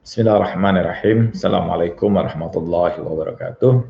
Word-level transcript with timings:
Bismillahirrahmanirrahim. 0.00 1.36
Assalamualaikum 1.36 2.16
warahmatullahi 2.16 3.04
wabarakatuh. 3.04 3.84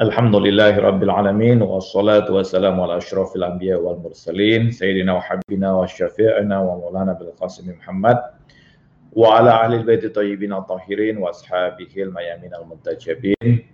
Alhamdulillahi 0.00 0.80
rabbil 0.80 1.12
alamin 1.12 1.60
wassalatu 1.60 2.40
wassalamu 2.40 2.88
ala 2.88 2.96
asyrafil 2.96 3.44
anbiya 3.44 3.76
wal 3.76 4.00
mursalin 4.00 4.72
sayyidina 4.72 5.12
wa 5.12 5.20
habibina 5.20 5.76
wa 5.76 5.84
syafi'ina 5.84 6.56
wa 6.64 6.80
maulana 6.80 7.12
bil 7.12 7.28
qasim 7.36 7.68
Muhammad 7.76 8.40
wa 9.12 9.36
ala 9.36 9.68
ahli 9.68 9.84
baiti 9.84 10.08
thayyibin 10.08 10.56
tahirin 10.64 11.20
wa 11.20 11.28
ashabihi 11.28 12.08
al 12.08 12.12
mayamin 12.16 12.52
al 12.56 12.64
muntajabin. 12.64 13.68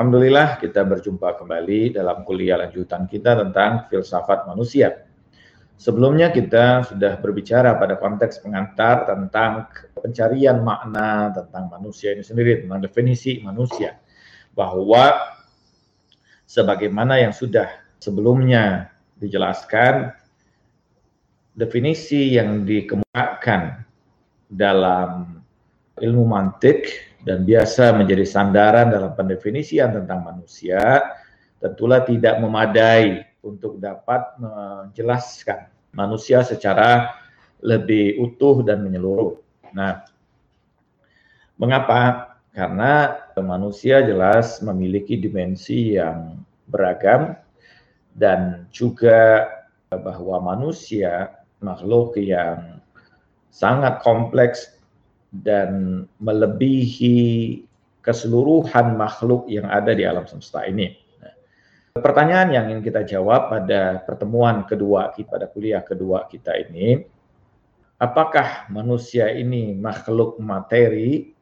Alhamdulillah 0.00 0.56
kita 0.64 0.80
berjumpa 0.88 1.44
kembali 1.44 1.92
dalam 1.92 2.24
kuliah 2.24 2.56
lanjutan 2.56 3.04
kita 3.04 3.36
tentang 3.36 3.84
filsafat 3.92 4.48
manusia. 4.48 5.11
Sebelumnya 5.82 6.30
kita 6.30 6.86
sudah 6.86 7.18
berbicara 7.18 7.74
pada 7.74 7.98
konteks 7.98 8.38
pengantar 8.38 9.02
tentang 9.02 9.66
pencarian 9.98 10.62
makna 10.62 11.34
tentang 11.34 11.74
manusia 11.74 12.14
ini 12.14 12.22
sendiri, 12.22 12.62
tentang 12.62 12.86
definisi 12.86 13.42
manusia. 13.42 13.98
Bahwa 14.54 15.10
sebagaimana 16.46 17.18
yang 17.18 17.34
sudah 17.34 17.66
sebelumnya 17.98 18.94
dijelaskan, 19.18 20.14
definisi 21.58 22.38
yang 22.38 22.62
dikemukakan 22.62 23.82
dalam 24.46 25.42
ilmu 25.98 26.22
mantik 26.30 27.10
dan 27.26 27.42
biasa 27.42 27.90
menjadi 27.98 28.22
sandaran 28.22 28.86
dalam 28.86 29.18
pendefinisian 29.18 29.98
tentang 29.98 30.22
manusia, 30.30 31.10
tentulah 31.58 32.06
tidak 32.06 32.38
memadai 32.38 33.26
untuk 33.42 33.82
dapat 33.82 34.38
menjelaskan 34.38 35.71
manusia 35.92 36.42
secara 36.42 37.16
lebih 37.62 38.18
utuh 38.20 38.64
dan 38.66 38.82
menyeluruh. 38.82 39.38
Nah, 39.72 40.04
mengapa? 41.56 42.32
Karena 42.52 43.16
manusia 43.40 44.04
jelas 44.04 44.60
memiliki 44.60 45.16
dimensi 45.16 45.96
yang 45.96 46.36
beragam 46.68 47.32
dan 48.12 48.68
juga 48.68 49.48
bahwa 49.88 50.52
manusia 50.52 51.32
makhluk 51.64 52.16
yang 52.20 52.76
sangat 53.48 54.04
kompleks 54.04 54.76
dan 55.32 56.04
melebihi 56.20 57.60
keseluruhan 58.04 59.00
makhluk 59.00 59.48
yang 59.48 59.64
ada 59.72 59.96
di 59.96 60.04
alam 60.04 60.28
semesta 60.28 60.68
ini. 60.68 61.01
Pertanyaan 61.92 62.48
yang 62.56 62.64
ingin 62.72 62.88
kita 62.88 63.04
jawab 63.04 63.52
pada 63.52 64.00
pertemuan 64.08 64.64
kedua 64.64 65.12
kita, 65.12 65.28
pada 65.28 65.44
kuliah 65.44 65.84
kedua 65.84 66.24
kita 66.24 66.56
ini, 66.56 67.04
apakah 68.00 68.64
manusia 68.72 69.28
ini 69.28 69.76
makhluk 69.76 70.40
materi 70.40 71.36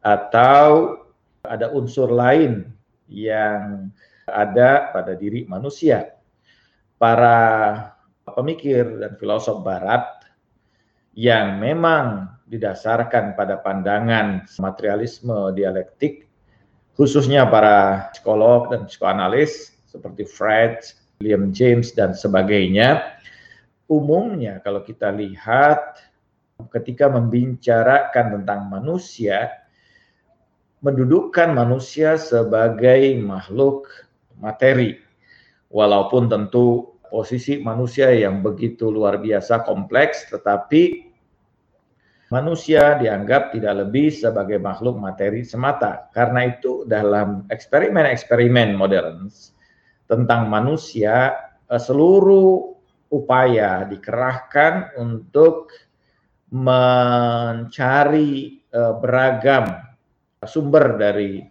atau 0.00 0.96
ada 1.44 1.68
unsur 1.68 2.08
lain 2.08 2.64
yang 3.12 3.92
ada 4.24 4.88
pada 4.88 5.12
diri 5.12 5.44
manusia? 5.44 6.16
Para 6.96 7.92
pemikir 8.24 8.88
dan 9.04 9.20
filosof 9.20 9.60
barat 9.60 10.32
yang 11.12 11.60
memang 11.60 12.40
didasarkan 12.48 13.36
pada 13.36 13.60
pandangan 13.60 14.48
materialisme 14.56 15.52
dialektik 15.52 16.31
khususnya 16.96 17.48
para 17.48 18.08
psikolog 18.12 18.68
dan 18.72 18.84
psikoanalis 18.88 19.72
seperti 19.88 20.24
Fred, 20.24 20.80
William 21.20 21.52
James 21.52 21.92
dan 21.92 22.16
sebagainya, 22.16 23.20
umumnya 23.86 24.58
kalau 24.64 24.80
kita 24.80 25.12
lihat 25.12 26.00
ketika 26.72 27.12
membicarakan 27.12 28.40
tentang 28.40 28.70
manusia, 28.72 29.52
mendudukkan 30.82 31.54
manusia 31.54 32.16
sebagai 32.18 33.14
makhluk 33.20 33.86
materi. 34.40 34.98
Walaupun 35.72 36.28
tentu 36.28 36.96
posisi 37.08 37.60
manusia 37.60 38.12
yang 38.12 38.40
begitu 38.40 38.88
luar 38.88 39.20
biasa 39.20 39.64
kompleks, 39.64 40.28
tetapi 40.28 41.11
manusia 42.32 42.96
dianggap 42.96 43.52
tidak 43.52 43.84
lebih 43.84 44.08
sebagai 44.08 44.56
makhluk 44.56 44.96
materi 44.96 45.44
semata. 45.44 46.08
Karena 46.16 46.48
itu 46.48 46.88
dalam 46.88 47.44
eksperimen-eksperimen 47.52 48.72
modern 48.72 49.28
tentang 50.08 50.48
manusia, 50.48 51.36
eh, 51.68 51.76
seluruh 51.76 52.72
upaya 53.12 53.84
dikerahkan 53.84 54.96
untuk 54.96 55.68
mencari 56.52 58.30
eh, 58.72 58.94
beragam 58.96 59.68
sumber 60.48 60.96
dari 60.96 61.44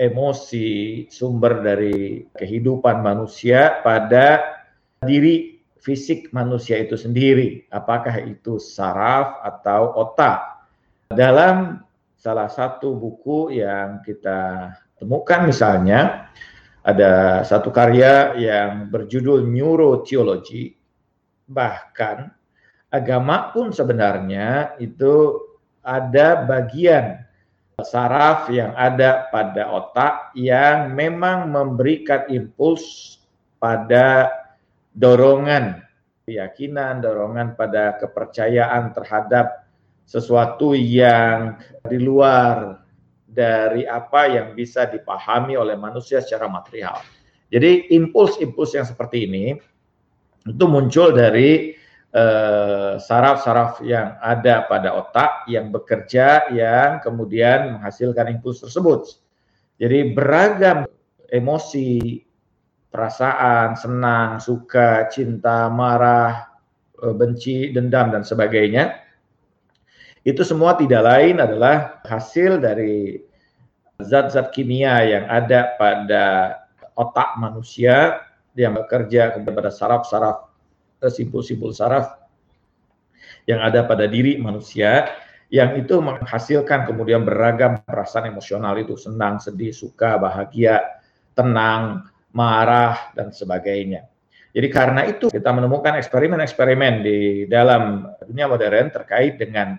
emosi, 0.00 1.04
sumber 1.12 1.60
dari 1.60 2.24
kehidupan 2.32 3.04
manusia 3.04 3.84
pada 3.84 4.56
diri 5.04 5.49
fisik 5.80 6.28
manusia 6.30 6.76
itu 6.76 6.94
sendiri, 6.94 7.64
apakah 7.72 8.20
itu 8.24 8.60
saraf 8.60 9.40
atau 9.40 9.96
otak. 9.96 10.60
Dalam 11.10 11.80
salah 12.20 12.52
satu 12.52 12.94
buku 12.94 13.56
yang 13.56 14.04
kita 14.04 14.72
temukan 15.00 15.48
misalnya, 15.48 16.28
ada 16.84 17.40
satu 17.44 17.72
karya 17.72 18.36
yang 18.36 18.92
berjudul 18.92 19.48
Neurotheology, 19.48 20.76
bahkan 21.48 22.32
agama 22.92 23.52
pun 23.52 23.72
sebenarnya 23.72 24.76
itu 24.80 25.40
ada 25.80 26.44
bagian 26.44 27.24
saraf 27.80 28.52
yang 28.52 28.76
ada 28.76 29.32
pada 29.32 29.64
otak 29.72 30.36
yang 30.36 30.92
memang 30.92 31.48
memberikan 31.48 32.28
impuls 32.28 33.16
pada 33.56 34.28
dorongan 34.94 35.82
keyakinan, 36.30 37.02
dorongan 37.02 37.58
pada 37.58 37.98
kepercayaan 37.98 38.94
terhadap 38.94 39.66
sesuatu 40.06 40.74
yang 40.74 41.58
di 41.86 41.98
luar 41.98 42.82
dari 43.30 43.86
apa 43.86 44.26
yang 44.26 44.58
bisa 44.58 44.86
dipahami 44.90 45.54
oleh 45.54 45.78
manusia 45.78 46.18
secara 46.18 46.50
material. 46.50 46.98
Jadi 47.50 47.90
impuls-impuls 47.94 48.74
yang 48.74 48.86
seperti 48.86 49.26
ini 49.26 49.54
itu 50.46 50.64
muncul 50.66 51.14
dari 51.14 51.74
eh, 52.10 52.92
saraf-saraf 52.98 53.82
uh, 53.82 53.86
yang 53.86 54.18
ada 54.18 54.66
pada 54.66 54.98
otak 54.98 55.46
yang 55.46 55.70
bekerja 55.70 56.50
yang 56.50 56.98
kemudian 57.02 57.78
menghasilkan 57.78 58.30
impuls 58.34 58.62
tersebut. 58.62 59.18
Jadi 59.78 60.14
beragam 60.14 60.86
emosi, 61.30 62.22
perasaan, 62.90 63.78
senang, 63.78 64.42
suka, 64.42 65.06
cinta, 65.08 65.70
marah, 65.70 66.50
e, 66.98 67.06
benci, 67.14 67.70
dendam, 67.70 68.10
dan 68.10 68.26
sebagainya. 68.26 68.98
Itu 70.26 70.44
semua 70.44 70.76
tidak 70.76 71.06
lain 71.06 71.40
adalah 71.40 72.02
hasil 72.04 72.60
dari 72.60 73.16
zat-zat 74.02 74.52
kimia 74.52 75.00
yang 75.06 75.24
ada 75.30 75.78
pada 75.80 76.26
otak 76.98 77.38
manusia 77.40 78.26
yang 78.58 78.76
bekerja 78.76 79.38
kepada 79.38 79.70
saraf-saraf, 79.70 80.50
e, 81.00 81.06
simpul-simpul 81.08 81.70
saraf 81.70 82.20
yang 83.46 83.62
ada 83.62 83.86
pada 83.86 84.04
diri 84.10 84.36
manusia 84.36 85.08
yang 85.50 85.74
itu 85.74 85.98
menghasilkan 85.98 86.86
kemudian 86.86 87.26
beragam 87.26 87.82
perasaan 87.82 88.30
emosional 88.30 88.78
itu 88.78 88.94
senang, 88.94 89.42
sedih, 89.42 89.74
suka, 89.74 90.14
bahagia, 90.14 90.78
tenang, 91.34 92.06
marah, 92.34 93.12
dan 93.14 93.34
sebagainya. 93.34 94.06
Jadi 94.50 94.68
karena 94.70 95.06
itu 95.06 95.30
kita 95.30 95.50
menemukan 95.54 95.94
eksperimen-eksperimen 95.94 97.06
di 97.06 97.18
dalam 97.46 98.10
dunia 98.26 98.50
modern 98.50 98.90
terkait 98.90 99.38
dengan 99.38 99.78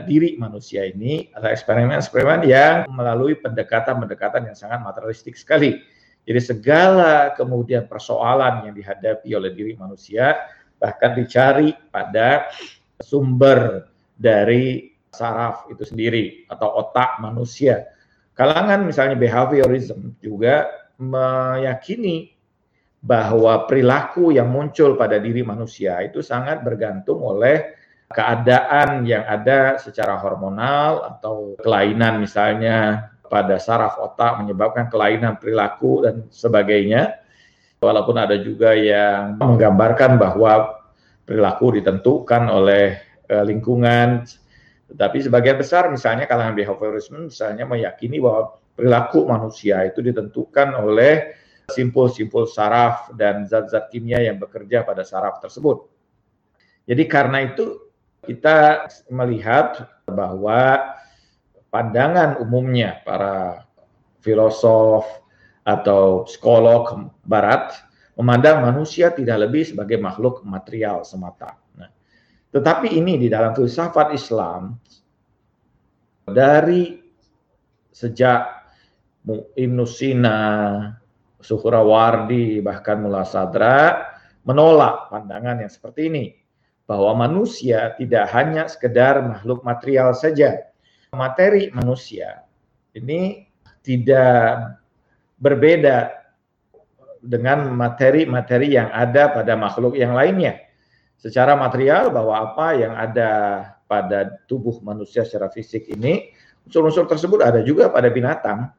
diri 0.00 0.36
manusia 0.36 0.84
ini 0.88 1.28
adalah 1.32 1.52
eksperimen-eksperimen 1.56 2.40
yang 2.48 2.88
melalui 2.88 3.36
pendekatan-pendekatan 3.40 4.48
yang 4.48 4.56
sangat 4.56 4.80
materialistik 4.84 5.36
sekali. 5.36 5.80
Jadi 6.26 6.40
segala 6.42 7.32
kemudian 7.36 7.86
persoalan 7.86 8.68
yang 8.68 8.74
dihadapi 8.76 9.30
oleh 9.36 9.52
diri 9.52 9.72
manusia 9.76 10.36
bahkan 10.76 11.16
dicari 11.16 11.72
pada 11.88 12.52
sumber 13.00 13.88
dari 14.16 14.96
saraf 15.12 15.68
itu 15.72 15.84
sendiri 15.84 16.44
atau 16.48 16.76
otak 16.84 17.20
manusia. 17.20 17.88
Kalangan 18.36 18.84
misalnya 18.84 19.16
behaviorism 19.16 20.12
juga 20.20 20.68
meyakini 20.96 22.36
bahwa 23.06 23.68
perilaku 23.70 24.34
yang 24.34 24.50
muncul 24.50 24.98
pada 24.98 25.20
diri 25.22 25.46
manusia 25.46 26.02
itu 26.02 26.24
sangat 26.24 26.66
bergantung 26.66 27.22
oleh 27.22 27.76
keadaan 28.10 29.06
yang 29.06 29.22
ada 29.26 29.78
secara 29.78 30.18
hormonal 30.18 31.16
atau 31.16 31.54
kelainan 31.58 32.22
misalnya 32.22 33.10
pada 33.26 33.58
saraf 33.58 33.98
otak 33.98 34.42
menyebabkan 34.42 34.86
kelainan 34.86 35.38
perilaku 35.38 36.06
dan 36.06 36.26
sebagainya. 36.30 37.18
Walaupun 37.76 38.16
ada 38.16 38.40
juga 38.40 38.72
yang 38.72 39.36
menggambarkan 39.36 40.16
bahwa 40.16 40.80
perilaku 41.28 41.76
ditentukan 41.76 42.48
oleh 42.48 42.96
eh, 43.28 43.44
lingkungan 43.44 44.24
Tetapi 44.86 45.18
sebagian 45.18 45.58
besar 45.58 45.90
misalnya 45.90 46.30
kalangan 46.30 46.54
behaviorisme 46.54 47.26
misalnya 47.26 47.66
meyakini 47.66 48.22
bahwa 48.22 48.54
perilaku 48.76 49.24
manusia 49.24 49.82
itu 49.88 50.04
ditentukan 50.04 50.76
oleh 50.76 51.34
simpul-simpul 51.72 52.46
saraf 52.46 53.10
dan 53.18 53.48
zat-zat 53.48 53.90
kimia 53.90 54.22
yang 54.22 54.38
bekerja 54.38 54.86
pada 54.86 55.02
saraf 55.02 55.42
tersebut. 55.42 55.88
Jadi 56.86 57.02
karena 57.10 57.42
itu 57.42 57.90
kita 58.22 58.86
melihat 59.10 59.90
bahwa 60.06 60.94
pandangan 61.72 62.38
umumnya 62.38 63.02
para 63.02 63.66
filosof 64.22 65.06
atau 65.66 66.22
psikolog 66.30 67.10
barat 67.26 67.74
memandang 68.14 68.62
manusia 68.62 69.10
tidak 69.10 69.50
lebih 69.50 69.66
sebagai 69.66 69.98
makhluk 69.98 70.46
material 70.46 71.02
semata. 71.02 71.58
Nah, 71.74 71.90
tetapi 72.54 72.94
ini 72.94 73.18
di 73.18 73.26
dalam 73.26 73.52
filsafat 73.52 74.14
Islam 74.14 74.78
dari 76.26 77.02
sejak 77.90 78.55
Ibn 79.26 79.78
Sina, 79.84 80.38
Suhrawardi, 81.42 82.62
bahkan 82.62 83.02
Mullah 83.02 83.26
Sadra 83.26 83.78
menolak 84.46 85.10
pandangan 85.10 85.58
yang 85.58 85.70
seperti 85.70 86.06
ini 86.06 86.24
bahwa 86.86 87.26
manusia 87.26 87.98
tidak 87.98 88.30
hanya 88.30 88.70
sekedar 88.70 89.18
makhluk 89.26 89.66
material 89.66 90.14
saja. 90.14 90.70
Materi 91.10 91.74
manusia 91.74 92.46
ini 92.94 93.50
tidak 93.82 94.78
berbeda 95.42 96.26
dengan 97.18 97.74
materi-materi 97.74 98.78
yang 98.78 98.90
ada 98.94 99.34
pada 99.34 99.58
makhluk 99.58 99.98
yang 99.98 100.14
lainnya. 100.14 100.62
Secara 101.18 101.58
material 101.58 102.14
bahwa 102.14 102.52
apa 102.52 102.76
yang 102.78 102.94
ada 102.94 103.30
pada 103.90 104.38
tubuh 104.46 104.78
manusia 104.84 105.26
secara 105.26 105.50
fisik 105.50 105.90
ini, 105.90 106.30
unsur-unsur 106.68 107.10
tersebut 107.10 107.42
ada 107.42 107.62
juga 107.66 107.90
pada 107.90 108.06
binatang. 108.12 108.70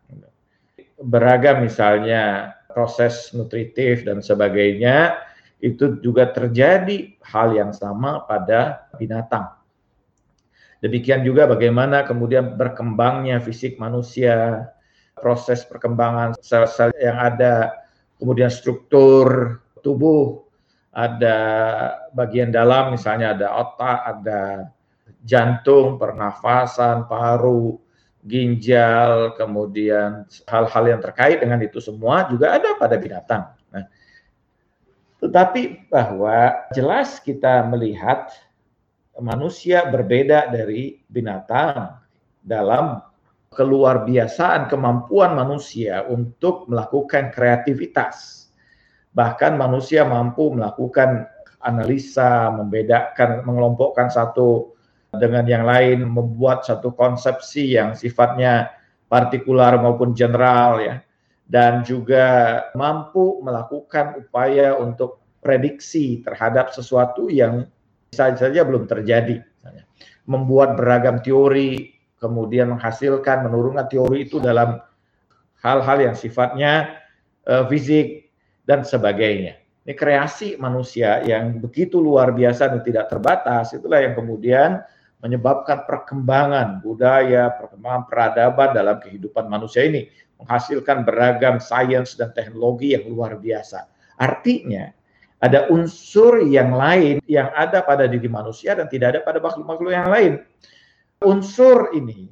Beragam 0.98 1.62
misalnya 1.62 2.58
proses 2.74 3.30
nutritif 3.34 4.02
dan 4.02 4.22
sebagainya 4.22 5.18
itu 5.62 5.98
juga 6.02 6.30
terjadi 6.30 7.18
hal 7.26 7.54
yang 7.54 7.74
sama 7.74 8.26
pada 8.26 8.90
binatang. 8.98 9.58
Demikian 10.78 11.26
juga 11.26 11.50
bagaimana 11.50 12.06
kemudian 12.06 12.54
berkembangnya 12.54 13.42
fisik 13.42 13.82
manusia, 13.82 14.70
proses 15.18 15.66
perkembangan 15.66 16.38
sel-sel 16.38 16.94
yang 17.02 17.18
ada, 17.18 17.74
kemudian 18.22 18.54
struktur 18.54 19.58
tubuh, 19.82 20.46
ada 20.94 21.38
bagian 22.14 22.54
dalam 22.54 22.94
misalnya 22.94 23.34
ada 23.34 23.48
otak, 23.58 24.00
ada 24.06 24.42
jantung, 25.26 25.98
pernafasan, 25.98 27.10
paru, 27.10 27.82
ginjal, 28.28 29.34
kemudian 29.40 30.28
hal-hal 30.46 30.84
yang 30.86 31.02
terkait 31.02 31.40
dengan 31.40 31.64
itu 31.64 31.80
semua 31.80 32.28
juga 32.28 32.60
ada 32.60 32.76
pada 32.76 33.00
binatang. 33.00 33.58
Tetapi 35.18 35.90
bahwa 35.90 36.70
jelas 36.78 37.18
kita 37.18 37.66
melihat 37.66 38.30
manusia 39.18 39.90
berbeda 39.90 40.54
dari 40.54 41.02
binatang 41.10 41.98
dalam 42.46 43.02
keluar 43.50 44.06
biasaan 44.06 44.70
kemampuan 44.70 45.34
manusia 45.34 46.06
untuk 46.06 46.70
melakukan 46.70 47.34
kreativitas. 47.34 48.46
Bahkan 49.18 49.58
manusia 49.58 50.06
mampu 50.06 50.54
melakukan 50.54 51.26
analisa, 51.66 52.54
membedakan, 52.54 53.42
mengelompokkan 53.42 54.14
satu 54.14 54.77
dengan 55.18 55.46
yang 55.46 55.66
lain, 55.68 56.06
membuat 56.06 56.64
satu 56.64 56.94
konsepsi 56.94 57.76
yang 57.78 57.94
sifatnya 57.94 58.72
partikular 59.08 59.76
maupun 59.80 60.12
general 60.12 60.80
ya 60.84 60.96
dan 61.48 61.82
juga 61.88 62.60
mampu 62.76 63.40
melakukan 63.40 64.20
upaya 64.20 64.76
untuk 64.76 65.24
prediksi 65.40 66.20
terhadap 66.20 66.76
sesuatu 66.76 67.32
yang 67.32 67.64
saja 68.12 68.52
saja 68.52 68.68
belum 68.68 68.84
terjadi. 68.86 69.42
Membuat 70.28 70.76
beragam 70.76 71.24
teori, 71.24 71.96
kemudian 72.20 72.76
menghasilkan, 72.76 73.48
menurunkan 73.48 73.88
teori 73.88 74.28
itu 74.28 74.44
dalam 74.44 74.76
hal-hal 75.64 75.98
yang 76.04 76.16
sifatnya 76.20 77.00
uh, 77.48 77.64
fisik 77.72 78.28
dan 78.68 78.84
sebagainya. 78.84 79.56
Ini 79.88 79.96
kreasi 79.96 80.60
manusia 80.60 81.24
yang 81.24 81.64
begitu 81.64 82.04
luar 82.04 82.36
biasa 82.36 82.76
dan 82.76 82.84
tidak 82.84 83.08
terbatas, 83.08 83.72
itulah 83.72 84.04
yang 84.04 84.20
kemudian 84.20 84.84
menyebabkan 85.18 85.90
perkembangan 85.90 86.80
budaya, 86.86 87.50
perkembangan 87.58 88.04
peradaban 88.06 88.70
dalam 88.74 88.98
kehidupan 89.02 89.50
manusia 89.50 89.86
ini 89.86 90.06
menghasilkan 90.38 91.02
beragam 91.02 91.58
sains 91.58 92.14
dan 92.14 92.30
teknologi 92.38 92.94
yang 92.94 93.10
luar 93.10 93.42
biasa. 93.42 93.90
Artinya, 94.22 94.94
ada 95.38 95.70
unsur 95.70 96.42
yang 96.46 96.74
lain 96.74 97.22
yang 97.30 97.50
ada 97.54 97.86
pada 97.86 98.10
diri 98.10 98.26
manusia 98.30 98.74
dan 98.74 98.90
tidak 98.90 99.18
ada 99.18 99.22
pada 99.22 99.38
makhluk-makhluk 99.42 99.94
yang 99.94 100.10
lain. 100.10 100.34
Unsur 101.22 101.94
ini 101.98 102.30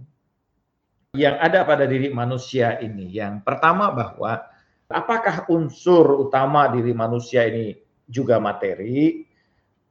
yang 1.18 1.38
ada 1.42 1.66
pada 1.66 1.90
diri 1.90 2.14
manusia 2.14 2.78
ini, 2.82 3.10
yang 3.10 3.42
pertama 3.42 3.90
bahwa 3.94 4.46
apakah 4.90 5.50
unsur 5.50 6.22
utama 6.22 6.70
diri 6.70 6.94
manusia 6.94 7.46
ini 7.50 7.74
juga 8.06 8.38
materi? 8.38 9.26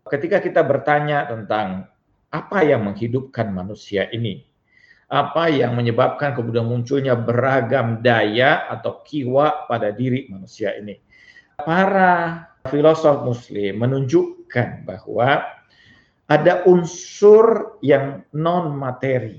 Ketika 0.04 0.38
kita 0.38 0.60
bertanya 0.62 1.24
tentang 1.26 1.88
apa 2.34 2.66
yang 2.66 2.90
menghidupkan 2.90 3.54
manusia 3.54 4.10
ini, 4.10 4.42
apa 5.06 5.46
yang 5.46 5.78
menyebabkan 5.78 6.34
kemudian 6.34 6.66
munculnya 6.66 7.14
beragam 7.14 8.02
daya 8.02 8.66
atau 8.66 9.06
kiwa 9.06 9.70
pada 9.70 9.94
diri 9.94 10.26
manusia 10.26 10.74
ini. 10.74 10.98
Para 11.54 12.50
filosof 12.66 13.22
muslim 13.22 13.78
menunjukkan 13.78 14.82
bahwa 14.82 15.46
ada 16.26 16.66
unsur 16.66 17.78
yang 17.78 18.26
non 18.34 18.74
materi 18.74 19.38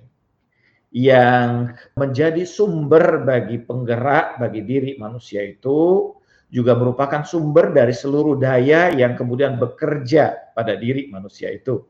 yang 0.95 1.75
menjadi 1.99 2.47
sumber 2.47 3.27
bagi 3.27 3.59
penggerak 3.59 4.39
bagi 4.39 4.63
diri 4.63 4.95
manusia 4.95 5.43
itu 5.43 6.15
juga 6.47 6.71
merupakan 6.71 7.27
sumber 7.27 7.75
dari 7.75 7.91
seluruh 7.91 8.39
daya 8.39 8.95
yang 8.95 9.19
kemudian 9.19 9.59
bekerja 9.59 10.55
pada 10.55 10.79
diri 10.79 11.11
manusia 11.11 11.51
itu. 11.51 11.83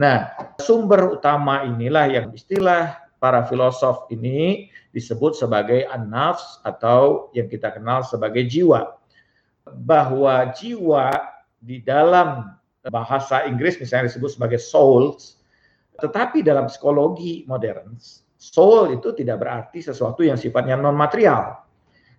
Nah, 0.00 0.32
sumber 0.56 1.12
utama 1.12 1.60
inilah 1.68 2.08
yang 2.08 2.26
istilah 2.32 2.96
para 3.20 3.44
filosof 3.44 4.08
ini 4.08 4.72
disebut 4.96 5.36
sebagai 5.36 5.84
an-nafs 5.92 6.56
atau 6.64 7.28
yang 7.36 7.52
kita 7.52 7.68
kenal 7.68 8.00
sebagai 8.00 8.48
jiwa. 8.48 8.96
Bahwa 9.84 10.48
jiwa 10.56 11.12
di 11.60 11.84
dalam 11.84 12.56
bahasa 12.88 13.44
Inggris 13.44 13.76
misalnya 13.76 14.08
disebut 14.08 14.40
sebagai 14.40 14.56
souls, 14.56 15.36
tetapi 16.00 16.40
dalam 16.40 16.72
psikologi 16.72 17.44
modern, 17.44 18.00
soul 18.40 18.96
itu 18.96 19.12
tidak 19.12 19.44
berarti 19.44 19.84
sesuatu 19.84 20.24
yang 20.24 20.40
sifatnya 20.40 20.80
non 20.80 20.96
material. 20.96 21.60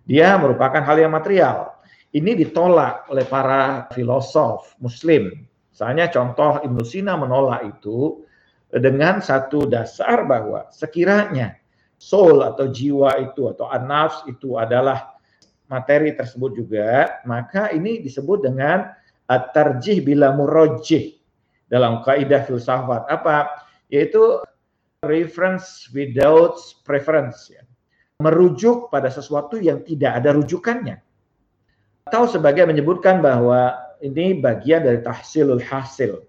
Dia 0.06 0.38
merupakan 0.38 0.86
hal 0.86 1.02
yang 1.02 1.10
material. 1.10 1.74
Ini 2.14 2.46
ditolak 2.46 3.10
oleh 3.10 3.26
para 3.26 3.90
filosof 3.90 4.78
muslim. 4.78 5.50
Misalnya 5.82 6.14
contoh 6.14 6.62
Ibnu 6.62 6.86
Sina 6.86 7.18
menolak 7.18 7.66
itu 7.66 8.22
dengan 8.70 9.18
satu 9.18 9.66
dasar 9.66 10.30
bahwa 10.30 10.70
sekiranya 10.70 11.58
soul 11.98 12.46
atau 12.46 12.70
jiwa 12.70 13.18
itu 13.18 13.50
atau 13.50 13.66
anafs 13.66 14.22
itu 14.30 14.62
adalah 14.62 15.18
materi 15.66 16.14
tersebut 16.14 16.54
juga, 16.54 17.18
maka 17.26 17.74
ini 17.74 17.98
disebut 17.98 18.46
dengan 18.46 18.94
at-tarjih 19.26 20.06
bila 20.06 20.30
murajjih 20.38 21.18
dalam 21.66 22.06
kaidah 22.06 22.46
filsafat. 22.46 23.02
Apa? 23.10 23.50
Yaitu 23.90 24.38
reference 25.02 25.90
without 25.90 26.62
preference. 26.86 27.50
Ya. 27.50 27.66
Merujuk 28.22 28.86
pada 28.86 29.10
sesuatu 29.10 29.58
yang 29.58 29.82
tidak 29.82 30.22
ada 30.22 30.30
rujukannya. 30.30 31.02
Atau 32.06 32.30
sebagai 32.30 32.70
menyebutkan 32.70 33.18
bahwa 33.18 33.81
ini 34.02 34.42
bagian 34.42 34.82
dari 34.82 35.00
tahsilul 35.00 35.62
hasil 35.62 36.20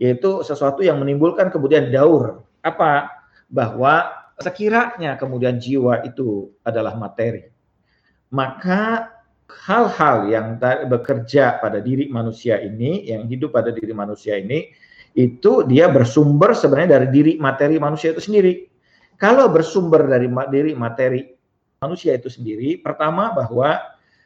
yaitu 0.00 0.40
sesuatu 0.40 0.80
yang 0.80 0.96
menimbulkan 0.96 1.52
kemudian 1.52 1.92
daur. 1.92 2.40
Apa? 2.64 3.12
Bahwa 3.52 4.08
sekiranya 4.40 5.20
kemudian 5.20 5.60
jiwa 5.60 6.00
itu 6.08 6.48
adalah 6.64 6.96
materi, 6.96 7.52
maka 8.32 9.12
hal-hal 9.68 10.30
yang 10.32 10.56
bekerja 10.88 11.60
pada 11.60 11.84
diri 11.84 12.08
manusia 12.08 12.56
ini, 12.64 13.04
yang 13.04 13.28
hidup 13.28 13.52
pada 13.52 13.68
diri 13.68 13.92
manusia 13.92 14.40
ini, 14.40 14.72
itu 15.12 15.66
dia 15.68 15.90
bersumber 15.92 16.56
sebenarnya 16.56 17.02
dari 17.02 17.08
diri 17.12 17.32
materi 17.36 17.76
manusia 17.76 18.16
itu 18.16 18.22
sendiri. 18.24 18.70
Kalau 19.20 19.52
bersumber 19.52 20.08
dari 20.08 20.32
diri 20.48 20.72
materi 20.72 21.28
manusia 21.82 22.16
itu 22.16 22.32
sendiri, 22.32 22.80
pertama 22.80 23.36
bahwa 23.36 23.76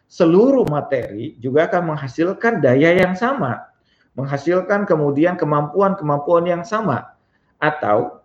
seluruh 0.08 0.68
materi 0.68 1.36
juga 1.40 1.66
akan 1.68 1.94
menghasilkan 1.94 2.60
daya 2.62 2.94
yang 2.94 3.16
sama 3.18 3.74
menghasilkan 4.14 4.86
kemudian 4.86 5.34
kemampuan-kemampuan 5.34 6.46
yang 6.46 6.62
sama 6.62 7.18
atau 7.58 8.22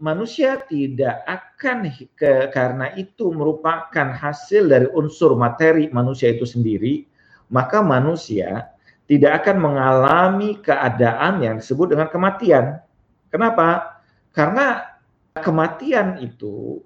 manusia 0.00 0.58
tidak 0.66 1.22
akan 1.28 1.86
ke, 2.16 2.50
karena 2.50 2.90
itu 2.98 3.30
merupakan 3.30 4.08
hasil 4.18 4.66
dari 4.66 4.88
unsur 4.90 5.38
materi 5.38 5.92
manusia 5.92 6.32
itu 6.32 6.42
sendiri, 6.48 7.06
maka 7.52 7.84
manusia 7.84 8.72
tidak 9.06 9.44
akan 9.44 9.56
mengalami 9.62 10.58
keadaan 10.58 11.44
yang 11.44 11.54
disebut 11.60 11.94
dengan 11.94 12.08
kematian. 12.10 12.82
Kenapa? 13.28 14.00
Karena 14.32 14.96
kematian 15.38 16.18
itu 16.18 16.80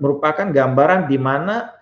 merupakan 0.00 0.48
gambaran 0.48 1.10
di 1.10 1.18
mana 1.18 1.75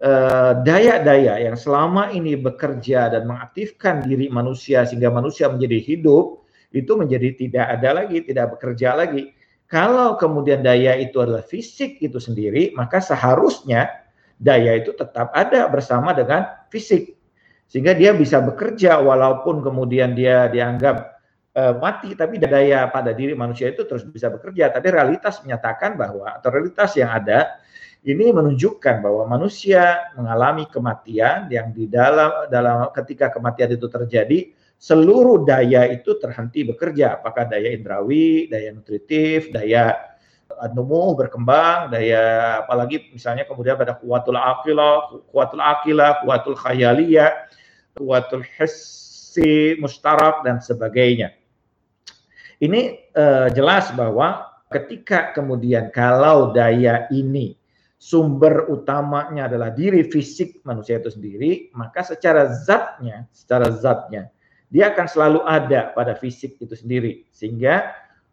eh, 0.00 0.52
daya-daya 0.64 1.38
yang 1.44 1.56
selama 1.56 2.10
ini 2.10 2.34
bekerja 2.40 3.12
dan 3.12 3.28
mengaktifkan 3.28 4.02
diri 4.02 4.32
manusia 4.32 4.88
sehingga 4.88 5.12
manusia 5.12 5.52
menjadi 5.52 5.78
hidup 5.78 6.42
itu 6.72 6.92
menjadi 6.96 7.34
tidak 7.36 7.66
ada 7.78 8.04
lagi, 8.04 8.24
tidak 8.24 8.56
bekerja 8.58 8.96
lagi 8.96 9.36
kalau 9.70 10.18
kemudian 10.18 10.66
daya 10.66 10.98
itu 10.98 11.22
adalah 11.22 11.46
fisik 11.46 12.02
itu 12.02 12.18
sendiri, 12.18 12.74
maka 12.74 12.98
seharusnya 12.98 13.86
daya 14.34 14.82
itu 14.82 14.90
tetap 14.98 15.30
ada 15.30 15.70
bersama 15.70 16.10
dengan 16.10 16.66
fisik. 16.74 17.14
Sehingga 17.70 17.94
dia 17.94 18.10
bisa 18.10 18.42
bekerja 18.42 18.98
walaupun 18.98 19.62
kemudian 19.62 20.18
dia 20.18 20.50
dianggap 20.50 21.22
uh, 21.54 21.78
mati, 21.78 22.18
tapi 22.18 22.42
daya 22.42 22.90
pada 22.90 23.14
diri 23.14 23.38
manusia 23.38 23.70
itu 23.70 23.86
terus 23.86 24.02
bisa 24.10 24.26
bekerja. 24.26 24.74
Tapi 24.74 24.90
realitas 24.90 25.38
menyatakan 25.46 25.94
bahwa, 25.94 26.34
atau 26.34 26.50
realitas 26.50 26.90
yang 26.98 27.14
ada, 27.14 27.59
ini 28.00 28.32
menunjukkan 28.32 29.04
bahwa 29.04 29.28
manusia 29.28 30.08
mengalami 30.16 30.64
kematian 30.72 31.52
yang 31.52 31.68
di 31.76 31.84
dalam 31.84 32.48
dalam 32.48 32.88
ketika 32.96 33.28
kematian 33.28 33.76
itu 33.76 33.92
terjadi 33.92 34.56
seluruh 34.80 35.44
daya 35.44 35.84
itu 35.92 36.16
terhenti 36.16 36.64
bekerja, 36.64 37.20
apakah 37.20 37.44
daya 37.44 37.76
indrawi, 37.76 38.48
daya 38.48 38.72
nutritif, 38.72 39.52
daya 39.52 40.16
numuh 40.72 41.12
berkembang, 41.12 41.92
daya 41.92 42.64
apalagi 42.64 43.12
misalnya 43.12 43.44
kemudian 43.44 43.76
pada 43.76 43.92
kuatul 44.00 44.40
akilah, 44.40 45.20
kuatul 45.28 45.60
akilah, 45.60 46.24
kuatul 46.24 46.56
khayaliyah, 46.56 47.52
kuatul 48.00 48.44
hissi, 48.56 49.76
mustarak 49.76 50.40
dan 50.40 50.64
sebagainya. 50.64 51.36
Ini 52.56 53.12
uh, 53.12 53.52
jelas 53.52 53.92
bahwa 53.92 54.48
ketika 54.72 55.36
kemudian 55.36 55.92
kalau 55.92 56.56
daya 56.56 57.04
ini 57.12 57.59
sumber 58.00 58.64
utamanya 58.72 59.44
adalah 59.44 59.68
diri 59.76 60.08
fisik 60.08 60.64
manusia 60.64 60.96
itu 60.96 61.12
sendiri, 61.12 61.68
maka 61.76 62.00
secara 62.00 62.48
zatnya, 62.48 63.28
secara 63.28 63.68
zatnya 63.68 64.32
dia 64.70 64.94
akan 64.94 65.06
selalu 65.10 65.40
ada 65.44 65.90
pada 65.92 66.14
fisik 66.14 66.56
itu 66.62 66.72
sendiri. 66.78 67.26
Sehingga 67.34 67.90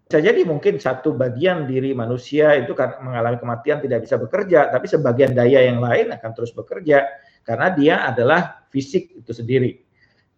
bisa 0.08 0.24
jadi 0.24 0.46
mungkin 0.48 0.80
satu 0.80 1.18
bagian 1.18 1.68
diri 1.68 1.92
manusia 1.92 2.56
itu 2.56 2.72
kan 2.78 3.02
mengalami 3.04 3.42
kematian 3.42 3.84
tidak 3.84 4.08
bisa 4.08 4.16
bekerja, 4.16 4.72
tapi 4.72 4.86
sebagian 4.88 5.36
daya 5.36 5.68
yang 5.68 5.84
lain 5.84 6.14
akan 6.14 6.32
terus 6.32 6.56
bekerja 6.56 7.10
karena 7.44 7.68
dia 7.74 7.96
adalah 8.08 8.64
fisik 8.72 9.18
itu 9.20 9.34
sendiri. 9.34 9.84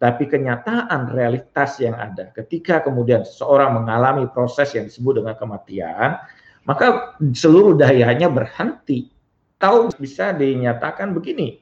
Tapi 0.00 0.24
kenyataan 0.26 1.12
realitas 1.12 1.76
yang 1.76 1.92
ada 1.92 2.32
ketika 2.32 2.80
kemudian 2.80 3.20
seseorang 3.20 3.84
mengalami 3.84 4.24
proses 4.32 4.72
yang 4.72 4.88
disebut 4.88 5.20
dengan 5.20 5.36
kematian, 5.36 6.16
maka 6.64 7.14
seluruh 7.20 7.76
dayanya 7.76 8.32
berhenti. 8.32 9.12
Tahu 9.60 9.92
bisa 10.00 10.32
dinyatakan 10.32 11.12
begini, 11.12 11.60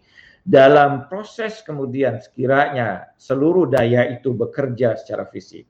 dalam 0.48 1.12
proses 1.12 1.60
kemudian 1.60 2.24
sekiranya 2.24 3.12
seluruh 3.20 3.68
daya 3.68 4.08
itu 4.08 4.32
bekerja 4.32 4.96
secara 4.96 5.28
fisik 5.28 5.68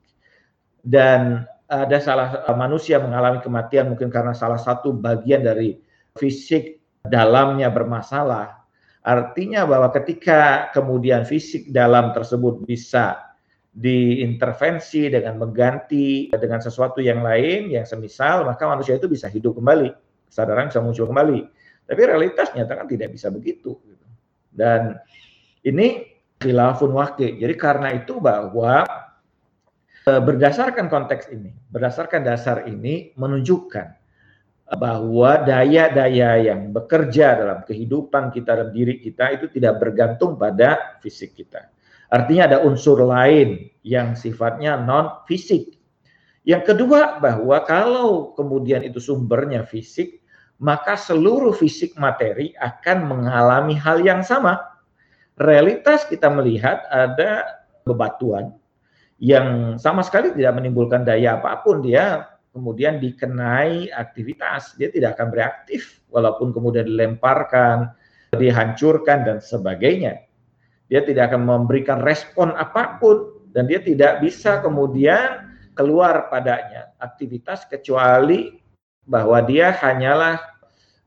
dan 0.79 1.43
ada 1.67 1.99
salah 1.99 2.47
manusia 2.55 2.95
mengalami 3.03 3.43
kematian 3.43 3.91
mungkin 3.91 4.07
karena 4.07 4.31
salah 4.31 4.55
satu 4.55 4.95
bagian 4.95 5.43
dari 5.43 5.75
fisik 6.15 6.79
dalamnya 7.03 7.67
bermasalah 7.67 8.55
artinya 9.03 9.67
bahwa 9.67 9.91
ketika 9.91 10.71
kemudian 10.71 11.27
fisik 11.27 11.67
dalam 11.75 12.15
tersebut 12.15 12.63
bisa 12.63 13.35
diintervensi 13.75 15.11
dengan 15.11 15.43
mengganti 15.43 16.31
dengan 16.31 16.63
sesuatu 16.63 17.03
yang 17.03 17.19
lain 17.19 17.67
yang 17.67 17.83
semisal 17.83 18.47
maka 18.47 18.63
manusia 18.63 18.95
itu 18.95 19.11
bisa 19.11 19.27
hidup 19.27 19.59
kembali. 19.59 19.91
Kesadaran 20.29 20.69
bisa 20.69 20.81
muncul 20.81 21.05
kembali 21.09 21.58
tapi 21.89 22.01
realitas 22.05 22.53
nyatakan 22.53 22.85
tidak 22.85 23.09
bisa 23.17 23.33
begitu 23.33 23.73
dan 24.53 25.01
ini 25.65 26.05
khilafun 26.39 26.95
wakil. 26.95 27.35
Jadi 27.35 27.55
karena 27.59 27.95
itu 27.95 28.17
bahwa 28.23 28.87
e, 30.07 30.11
berdasarkan 30.11 30.87
konteks 30.87 31.29
ini, 31.31 31.51
berdasarkan 31.71 32.23
dasar 32.23 32.65
ini 32.65 33.11
menunjukkan 33.19 33.99
bahwa 34.69 35.41
daya-daya 35.43 36.45
yang 36.45 36.69
bekerja 36.69 37.41
dalam 37.41 37.59
kehidupan 37.65 38.29
kita 38.29 38.53
dan 38.53 38.69
diri 38.69 39.01
kita 39.01 39.33
itu 39.33 39.49
tidak 39.49 39.81
bergantung 39.81 40.37
pada 40.37 40.99
fisik 41.01 41.33
kita. 41.33 41.73
Artinya 42.09 42.55
ada 42.55 42.57
unsur 42.65 43.01
lain 43.01 43.69
yang 43.81 44.13
sifatnya 44.13 44.77
non 44.77 45.25
fisik. 45.25 45.77
Yang 46.45 46.73
kedua 46.73 47.21
bahwa 47.21 47.61
kalau 47.65 48.33
kemudian 48.33 48.81
itu 48.81 48.97
sumbernya 48.97 49.65
fisik, 49.65 50.21
maka 50.59 50.99
seluruh 50.99 51.55
fisik 51.55 51.95
materi 51.95 52.51
akan 52.59 53.07
mengalami 53.07 53.79
hal 53.79 54.03
yang 54.03 54.21
sama. 54.21 54.59
Realitas 55.39 56.03
kita 56.03 56.27
melihat 56.27 56.83
ada 56.91 57.63
bebatuan 57.87 58.51
yang 59.23 59.79
sama 59.79 60.03
sekali 60.03 60.35
tidak 60.35 60.59
menimbulkan 60.59 61.07
daya 61.07 61.39
apa 61.39 61.63
pun. 61.63 61.79
Dia 61.79 62.27
kemudian 62.51 62.99
dikenai 62.99 63.87
aktivitas. 63.95 64.75
Dia 64.75 64.91
tidak 64.91 65.15
akan 65.15 65.31
bereaktif 65.31 66.03
walaupun 66.11 66.51
kemudian 66.51 66.83
dilemparkan 66.87 67.95
dihancurkan 68.35 69.25
dan 69.25 69.37
sebagainya. 69.41 70.21
Dia 70.89 71.01
tidak 71.05 71.33
akan 71.33 71.45
memberikan 71.45 72.01
respon 72.01 72.53
apa 72.53 72.97
pun 73.01 73.47
dan 73.53 73.65
dia 73.65 73.81
tidak 73.81 74.21
bisa 74.21 74.61
kemudian 74.61 75.49
keluar 75.73 76.27
padanya 76.29 76.93
aktivitas 76.99 77.65
kecuali 77.65 78.58
bahwa 79.09 79.41
dia 79.41 79.73
hanyalah 79.73 80.37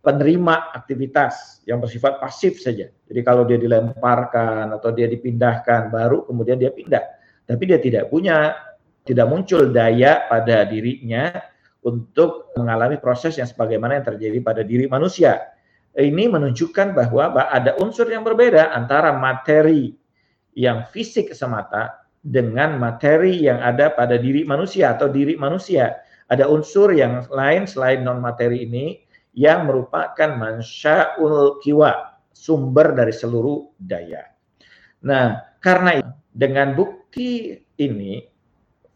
penerima 0.02 0.74
aktivitas 0.74 1.62
yang 1.62 1.78
bersifat 1.78 2.18
pasif 2.18 2.58
saja. 2.58 2.90
Jadi 2.90 3.20
kalau 3.22 3.46
dia 3.46 3.54
dilemparkan 3.54 4.74
atau 4.74 4.90
dia 4.90 5.06
dipindahkan 5.06 5.94
baru 5.94 6.26
kemudian 6.26 6.58
dia 6.58 6.74
pindah. 6.74 7.06
Tapi 7.46 7.62
dia 7.70 7.78
tidak 7.78 8.10
punya 8.10 8.58
tidak 9.06 9.30
muncul 9.30 9.70
daya 9.70 10.26
pada 10.26 10.66
dirinya 10.66 11.30
untuk 11.86 12.50
mengalami 12.58 12.98
proses 12.98 13.38
yang 13.38 13.46
sebagaimana 13.46 14.02
yang 14.02 14.06
terjadi 14.06 14.38
pada 14.42 14.62
diri 14.66 14.90
manusia. 14.90 15.54
Ini 15.94 16.26
menunjukkan 16.30 16.98
bahwa 16.98 17.38
ada 17.38 17.78
unsur 17.78 18.10
yang 18.10 18.26
berbeda 18.26 18.74
antara 18.74 19.14
materi 19.14 19.94
yang 20.58 20.88
fisik 20.90 21.30
semata 21.36 22.02
dengan 22.22 22.78
materi 22.78 23.42
yang 23.42 23.58
ada 23.62 23.90
pada 23.90 24.14
diri 24.18 24.46
manusia 24.46 24.94
atau 24.94 25.10
diri 25.10 25.34
manusia 25.34 25.98
ada 26.32 26.48
unsur 26.48 26.96
yang 26.96 27.28
lain 27.28 27.68
selain 27.68 28.00
non 28.00 28.24
materi 28.24 28.64
ini 28.64 29.04
yang 29.36 29.68
merupakan 29.68 30.32
mansyaul 30.32 31.60
kiwa, 31.60 32.16
sumber 32.32 32.96
dari 32.96 33.12
seluruh 33.12 33.76
daya. 33.76 34.32
Nah, 35.04 35.44
karena 35.60 36.00
itu, 36.00 36.12
dengan 36.32 36.72
bukti 36.72 37.60
ini, 37.76 38.24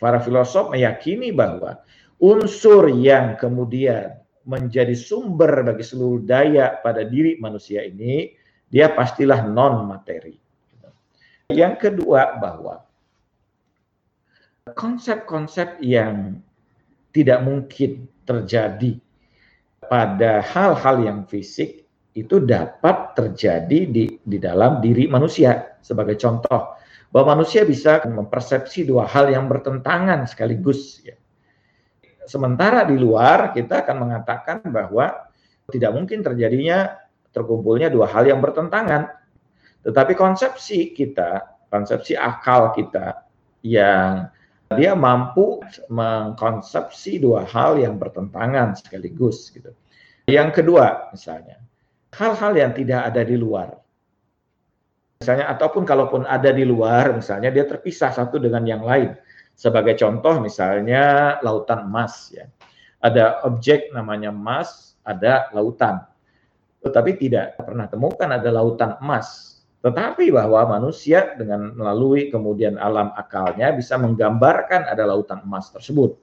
para 0.01 0.17
filosof 0.17 0.73
meyakini 0.73 1.29
bahwa 1.33 1.77
unsur 2.25 2.89
yang 2.89 3.37
kemudian 3.37 4.17
menjadi 4.49 4.97
sumber 4.97 5.61
bagi 5.61 5.85
seluruh 5.85 6.25
daya 6.25 6.81
pada 6.81 7.05
diri 7.05 7.37
manusia 7.37 7.85
ini, 7.85 8.33
dia 8.73 8.93
pastilah 8.97 9.45
non 9.45 9.85
materi. 9.85 10.37
Yang 11.53 11.75
kedua 11.79 12.41
bahwa 12.41 12.83
konsep-konsep 14.75 15.79
yang 15.85 16.43
tidak 17.17 17.41
mungkin 17.41 18.05
terjadi 18.29 19.01
pada 19.81 20.45
hal-hal 20.45 20.97
yang 21.01 21.19
fisik 21.25 21.89
itu 22.13 22.37
dapat 22.45 23.17
terjadi 23.17 23.81
di, 23.89 24.05
di 24.21 24.37
dalam 24.37 24.85
diri 24.85 25.09
manusia. 25.09 25.81
Sebagai 25.81 26.21
contoh, 26.21 26.77
bahwa 27.09 27.39
manusia 27.39 27.65
bisa 27.65 28.05
mempersepsi 28.05 28.85
dua 28.85 29.09
hal 29.09 29.33
yang 29.33 29.49
bertentangan 29.49 30.29
sekaligus. 30.29 31.01
Ya. 31.01 31.17
Sementara 32.29 32.85
di 32.85 32.99
luar 32.99 33.57
kita 33.57 33.87
akan 33.87 33.97
mengatakan 34.03 34.59
bahwa 34.69 35.31
tidak 35.71 35.93
mungkin 35.95 36.21
terjadinya 36.21 36.99
terkumpulnya 37.31 37.89
dua 37.89 38.11
hal 38.11 38.27
yang 38.27 38.43
bertentangan. 38.43 39.13
Tetapi 39.87 40.19
konsepsi 40.19 40.91
kita, 40.91 41.63
konsepsi 41.71 42.19
akal 42.19 42.75
kita 42.75 43.23
yang 43.63 44.27
dia 44.75 44.99
mampu 44.99 45.63
mengkonsepsi 45.87 47.23
dua 47.23 47.47
hal 47.47 47.79
yang 47.79 47.95
bertentangan 48.03 48.75
sekaligus 48.75 49.55
gitu. 49.55 49.71
Yang 50.27 50.59
kedua, 50.63 51.15
misalnya, 51.15 51.63
hal-hal 52.19 52.53
yang 52.59 52.73
tidak 52.75 53.07
ada 53.07 53.23
di 53.23 53.39
luar. 53.39 53.79
Misalnya 55.23 55.47
ataupun 55.55 55.87
kalaupun 55.87 56.27
ada 56.27 56.51
di 56.51 56.67
luar, 56.67 57.15
misalnya 57.15 57.55
dia 57.55 57.63
terpisah 57.63 58.11
satu 58.11 58.43
dengan 58.43 58.67
yang 58.67 58.83
lain. 58.83 59.15
Sebagai 59.57 59.97
contoh 59.97 60.37
misalnya 60.43 61.39
lautan 61.41 61.89
emas 61.89 62.29
ya. 62.29 62.45
ada 63.01 63.41
objek 63.49 63.95
namanya 63.95 64.29
emas, 64.29 64.99
ada 65.07 65.49
lautan. 65.55 66.03
Tetapi 66.85 67.17
tidak 67.17 67.57
pernah 67.57 67.89
temukan 67.89 68.29
ada 68.29 68.51
lautan 68.53 68.99
emas. 69.01 69.56
Tetapi 69.85 70.33
bahwa 70.33 70.79
manusia 70.79 71.37
dengan 71.37 71.77
melalui 71.77 72.33
kemudian 72.33 72.81
alam 72.81 73.13
akalnya 73.15 73.71
bisa 73.77 74.01
menggambarkan 74.01 74.89
ada 74.89 75.05
lautan 75.07 75.45
emas 75.45 75.71
tersebut. 75.71 76.17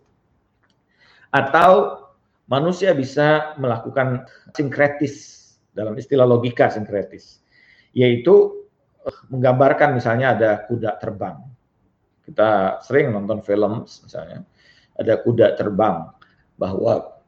Atau 1.33 2.03
manusia 2.49 2.91
bisa 2.93 3.57
melakukan 3.57 4.27
sinkretis 4.53 5.41
dalam 5.73 5.97
istilah 5.97 6.27
logika 6.29 6.69
sinkretis, 6.69 7.41
yaitu 7.97 8.65
eh, 9.05 9.19
menggambarkan 9.33 9.97
misalnya 9.97 10.37
ada 10.37 10.51
kuda 10.69 11.01
terbang. 11.01 11.41
Kita 12.23 12.79
sering 12.85 13.11
nonton 13.11 13.41
film 13.43 13.83
misalnya, 13.83 14.45
ada 14.95 15.13
kuda 15.19 15.57
terbang, 15.59 16.07
bahwa 16.55 17.19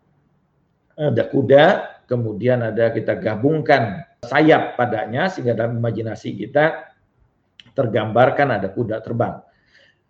ada 0.96 1.24
kuda, 1.28 1.64
kemudian 2.08 2.72
ada 2.72 2.94
kita 2.94 3.20
gabungkan 3.20 4.05
sayap 4.26 4.74
padanya 4.76 5.30
sehingga 5.30 5.54
dalam 5.54 5.78
imajinasi 5.78 6.34
kita 6.34 6.92
tergambarkan 7.78 8.58
ada 8.58 8.74
kuda 8.74 9.00
terbang. 9.06 9.40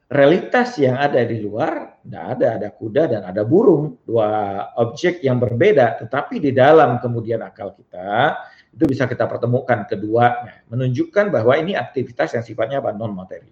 Realitas 0.05 0.77
yang 0.77 1.01
ada 1.01 1.19
di 1.25 1.41
luar 1.41 1.99
tidak 2.05 2.25
ada. 2.37 2.47
Ada 2.61 2.69
kuda 2.77 3.03
dan 3.09 3.21
ada 3.25 3.41
burung. 3.41 3.99
Dua 4.05 4.61
objek 4.79 5.19
yang 5.25 5.41
berbeda 5.41 5.99
tetapi 6.05 6.39
di 6.39 6.55
dalam 6.55 7.01
kemudian 7.01 7.41
akal 7.41 7.73
kita 7.73 8.37
itu 8.71 8.85
bisa 8.87 9.09
kita 9.09 9.25
pertemukan 9.27 9.83
keduanya. 9.89 10.63
Menunjukkan 10.69 11.33
bahwa 11.33 11.57
ini 11.57 11.73
aktivitas 11.73 12.37
yang 12.37 12.45
sifatnya 12.45 12.79
non 12.93 13.17
materi 13.17 13.49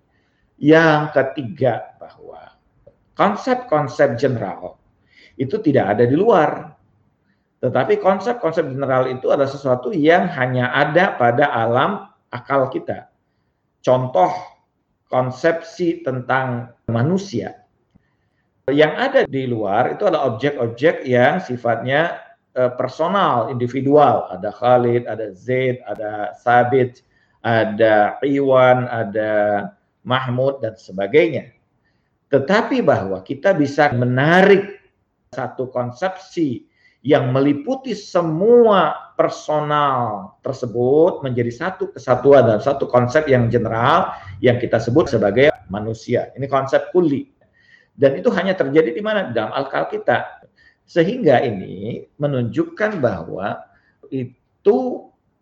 yang 0.63 1.10
ketiga 1.12 1.98
bahwa 1.98 2.53
konsep-konsep 3.17 4.15
general 4.15 4.77
itu 5.36 5.58
tidak 5.60 5.98
ada 5.98 6.05
di 6.05 6.13
luar 6.13 6.77
tetapi 7.63 8.03
konsep-konsep 8.03 8.67
general 8.67 9.08
itu 9.08 9.32
adalah 9.32 9.48
sesuatu 9.48 9.96
yang 9.96 10.27
hanya 10.27 10.75
ada 10.75 11.15
pada 11.15 11.48
alam 11.48 12.12
akal 12.27 12.67
kita 12.67 13.08
contoh 13.84 14.32
konsepsi 15.12 16.01
tentang 16.01 16.74
manusia. 16.89 17.62
Yang 18.72 18.93
ada 18.96 19.20
di 19.27 19.43
luar 19.46 19.93
itu 19.93 20.08
adalah 20.08 20.34
objek-objek 20.34 21.03
yang 21.03 21.43
sifatnya 21.43 22.24
uh, 22.55 22.72
personal, 22.74 23.51
individual. 23.51 24.32
Ada 24.32 24.50
Khalid, 24.50 25.03
ada 25.05 25.36
Zaid, 25.36 25.84
ada 25.84 26.32
Sabit, 26.39 27.03
ada 27.43 28.17
Iwan, 28.24 28.88
ada 28.88 29.32
Mahmud, 30.08 30.63
dan 30.63 30.79
sebagainya. 30.79 31.51
Tetapi 32.32 32.82
bahwa 32.82 33.20
kita 33.22 33.51
bisa 33.53 33.91
menarik 33.91 34.79
satu 35.29 35.67
konsepsi 35.70 36.65
yang 37.03 37.36
meliputi 37.36 37.91
semua 37.91 39.12
personal 39.19 40.33
tersebut 40.39 41.19
menjadi 41.19 41.51
satu 41.51 41.91
kesatuan 41.91 42.48
dan 42.48 42.63
satu 42.63 42.88
konsep 42.88 43.27
yang 43.27 43.51
general 43.51 44.15
yang 44.39 44.55
kita 44.55 44.79
sebut 44.79 45.12
sebagai 45.12 45.51
manusia. 45.67 46.31
Ini 46.39 46.48
konsep 46.48 46.95
kuli. 46.95 47.27
Dan 47.93 48.15
itu 48.17 48.31
hanya 48.31 48.55
terjadi 48.55 48.95
di 48.95 49.03
mana? 49.03 49.36
Dalam 49.36 49.51
akal 49.51 49.91
kita. 49.91 50.48
Sehingga 50.88 51.43
ini 51.43 52.07
menunjukkan 52.15 53.03
bahwa 53.03 53.67
itu 54.07 54.77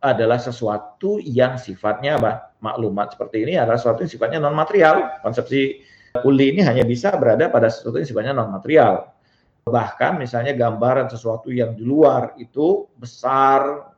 adalah 0.01 0.41
sesuatu 0.41 1.21
yang 1.21 1.61
sifatnya 1.61 2.17
apa? 2.17 2.57
Maklumat 2.57 3.13
seperti 3.13 3.45
ini 3.45 3.53
adalah 3.61 3.77
sesuatu 3.77 4.01
yang 4.01 4.11
sifatnya 4.11 4.39
non 4.41 4.57
material. 4.57 5.21
Konsepsi 5.21 5.85
kuli 6.25 6.57
ini 6.57 6.65
hanya 6.65 6.81
bisa 6.81 7.13
berada 7.21 7.53
pada 7.53 7.69
sesuatu 7.69 8.01
yang 8.01 8.09
sifatnya 8.09 8.33
non 8.33 8.49
material 8.49 9.13
Bahkan 9.61 10.17
misalnya 10.17 10.57
gambaran 10.57 11.09
sesuatu 11.11 11.53
yang 11.53 11.77
di 11.77 11.85
luar 11.85 12.33
itu 12.41 12.89
besar, 12.97 13.93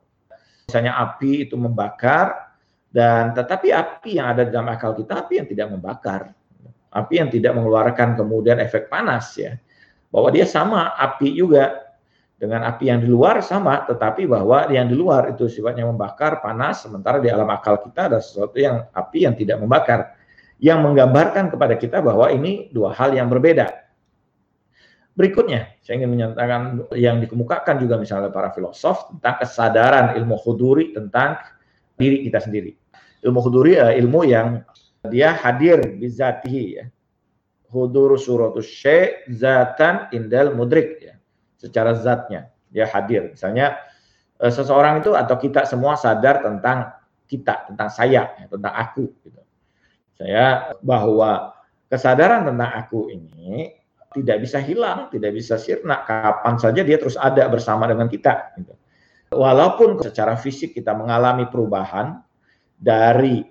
misalnya 0.67 1.00
api 1.00 1.48
itu 1.48 1.55
membakar, 1.55 2.52
dan 2.91 3.32
tetapi 3.32 3.71
api 3.71 4.19
yang 4.19 4.36
ada 4.36 4.43
dalam 4.43 4.67
akal 4.69 4.91
kita 4.93 5.23
api 5.23 5.39
yang 5.39 5.47
tidak 5.47 5.67
membakar, 5.71 6.21
api 6.91 7.13
yang 7.15 7.30
tidak 7.32 7.56
mengeluarkan 7.56 8.19
kemudian 8.19 8.60
efek 8.60 8.91
panas 8.91 9.39
ya, 9.39 9.56
bahwa 10.12 10.30
dia 10.32 10.43
sama 10.43 10.95
api 10.99 11.32
juga. 11.36 11.80
Dengan 12.34 12.67
api 12.67 12.91
yang 12.91 12.99
di 12.99 13.08
luar 13.08 13.39
sama, 13.39 13.88
tetapi 13.88 14.28
bahwa 14.28 14.67
yang 14.67 14.91
di 14.91 14.99
luar 14.99 15.32
itu 15.32 15.47
sifatnya 15.47 15.88
membakar 15.88 16.43
panas, 16.43 16.84
sementara 16.84 17.23
di 17.23 17.32
alam 17.32 17.47
akal 17.47 17.80
kita 17.80 18.12
ada 18.12 18.19
sesuatu 18.19 18.60
yang 18.60 18.84
api 18.91 19.23
yang 19.23 19.32
tidak 19.32 19.63
membakar, 19.63 20.12
yang 20.60 20.84
menggambarkan 20.84 21.47
kepada 21.47 21.80
kita 21.80 22.04
bahwa 22.04 22.28
ini 22.36 22.67
dua 22.76 22.91
hal 22.91 23.15
yang 23.15 23.32
berbeda. 23.32 23.83
Berikutnya, 25.13 25.78
saya 25.86 26.02
ingin 26.02 26.10
menyatakan 26.10 26.89
yang 26.97 27.21
dikemukakan 27.21 27.78
juga 27.78 28.02
misalnya 28.02 28.34
para 28.34 28.49
filosof 28.49 29.13
tentang 29.13 29.45
kesadaran 29.45 30.17
ilmu 30.17 30.34
khuduri 30.41 30.89
tentang 30.89 31.38
diri 31.93 32.26
kita 32.26 32.41
sendiri. 32.41 32.73
Ilmu 33.21 33.39
khuduri 33.45 33.78
adalah 33.78 33.93
ilmu 33.93 34.19
yang 34.26 34.47
dia 35.06 35.38
hadir 35.38 35.86
di 36.02 36.10
zatihi 36.10 36.65
ya. 36.82 36.86
Hudur 37.69 38.17
suratus 38.17 38.65
syai' 38.65 39.30
zatan 39.30 40.10
indal 40.17 40.58
mudrik 40.58 40.97
ya. 40.97 41.15
Secara 41.62 41.93
zatnya 41.93 42.49
dia 42.73 42.89
hadir. 42.89 43.38
Misalnya 43.38 43.78
eh, 44.41 44.49
seseorang 44.49 45.06
itu 45.06 45.13
atau 45.13 45.38
kita 45.38 45.69
semua 45.69 45.93
sadar 45.93 46.41
tentang 46.41 46.89
kita, 47.30 47.69
tentang 47.69 47.89
saya, 47.93 48.34
ya, 48.34 48.45
tentang 48.49 48.73
aku 48.73 49.13
gitu. 49.21 49.41
Saya 50.17 50.73
bahwa 50.82 51.54
kesadaran 51.89 52.49
tentang 52.49 52.71
aku 52.82 53.13
ini 53.13 53.83
tidak 54.13 54.45
bisa 54.45 54.62
hilang, 54.62 55.10
tidak 55.10 55.34
bisa 55.34 55.58
sirna. 55.58 56.06
Kapan 56.06 56.56
saja 56.62 56.86
dia 56.86 56.97
terus 57.02 57.17
ada 57.17 57.49
bersama 57.49 57.89
dengan 57.89 58.08
kita. 58.08 58.54
Gitu. 58.56 58.73
Walaupun 59.34 59.99
secara 60.06 60.38
fisik 60.38 60.78
kita 60.78 60.93
mengalami 60.93 61.49
perubahan 61.49 62.21
dari 62.78 63.41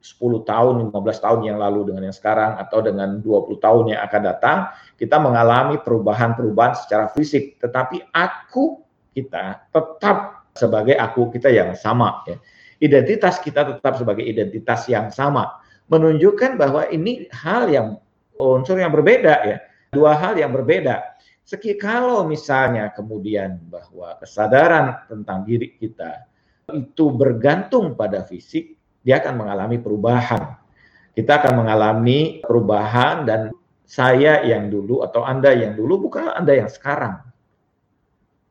10 0.00 0.48
tahun, 0.48 0.92
15 0.92 1.24
tahun 1.24 1.40
yang 1.44 1.58
lalu 1.60 1.92
dengan 1.92 2.08
yang 2.08 2.16
sekarang 2.16 2.56
atau 2.56 2.80
dengan 2.80 3.20
20 3.20 3.60
tahun 3.60 3.84
yang 3.96 4.00
akan 4.04 4.22
datang, 4.24 4.58
kita 4.96 5.16
mengalami 5.20 5.76
perubahan-perubahan 5.80 6.76
secara 6.76 7.12
fisik, 7.12 7.60
tetapi 7.60 8.00
aku 8.12 8.80
kita 9.12 9.68
tetap 9.68 10.48
sebagai 10.56 10.96
aku 10.96 11.28
kita 11.32 11.52
yang 11.52 11.76
sama 11.76 12.24
ya. 12.24 12.40
Identitas 12.80 13.36
kita 13.44 13.76
tetap 13.76 14.00
sebagai 14.00 14.24
identitas 14.24 14.88
yang 14.88 15.12
sama, 15.12 15.60
menunjukkan 15.92 16.56
bahwa 16.56 16.88
ini 16.88 17.28
hal 17.28 17.68
yang 17.68 18.00
unsur 18.40 18.80
yang 18.80 18.88
berbeda 18.88 19.34
ya 19.44 19.58
dua 19.90 20.14
hal 20.14 20.38
yang 20.38 20.54
berbeda. 20.54 21.18
Seki 21.42 21.74
kalau 21.74 22.22
misalnya 22.22 22.94
kemudian 22.94 23.58
bahwa 23.66 24.14
kesadaran 24.22 25.02
tentang 25.10 25.42
diri 25.42 25.74
kita 25.74 26.30
itu 26.70 27.10
bergantung 27.10 27.98
pada 27.98 28.22
fisik, 28.22 28.78
dia 29.02 29.18
akan 29.18 29.34
mengalami 29.42 29.82
perubahan. 29.82 30.54
Kita 31.10 31.42
akan 31.42 31.66
mengalami 31.66 32.38
perubahan 32.38 33.26
dan 33.26 33.50
saya 33.82 34.46
yang 34.46 34.70
dulu 34.70 35.02
atau 35.02 35.26
Anda 35.26 35.50
yang 35.50 35.74
dulu 35.74 36.06
bukanlah 36.06 36.38
Anda 36.38 36.62
yang 36.62 36.70
sekarang. 36.70 37.26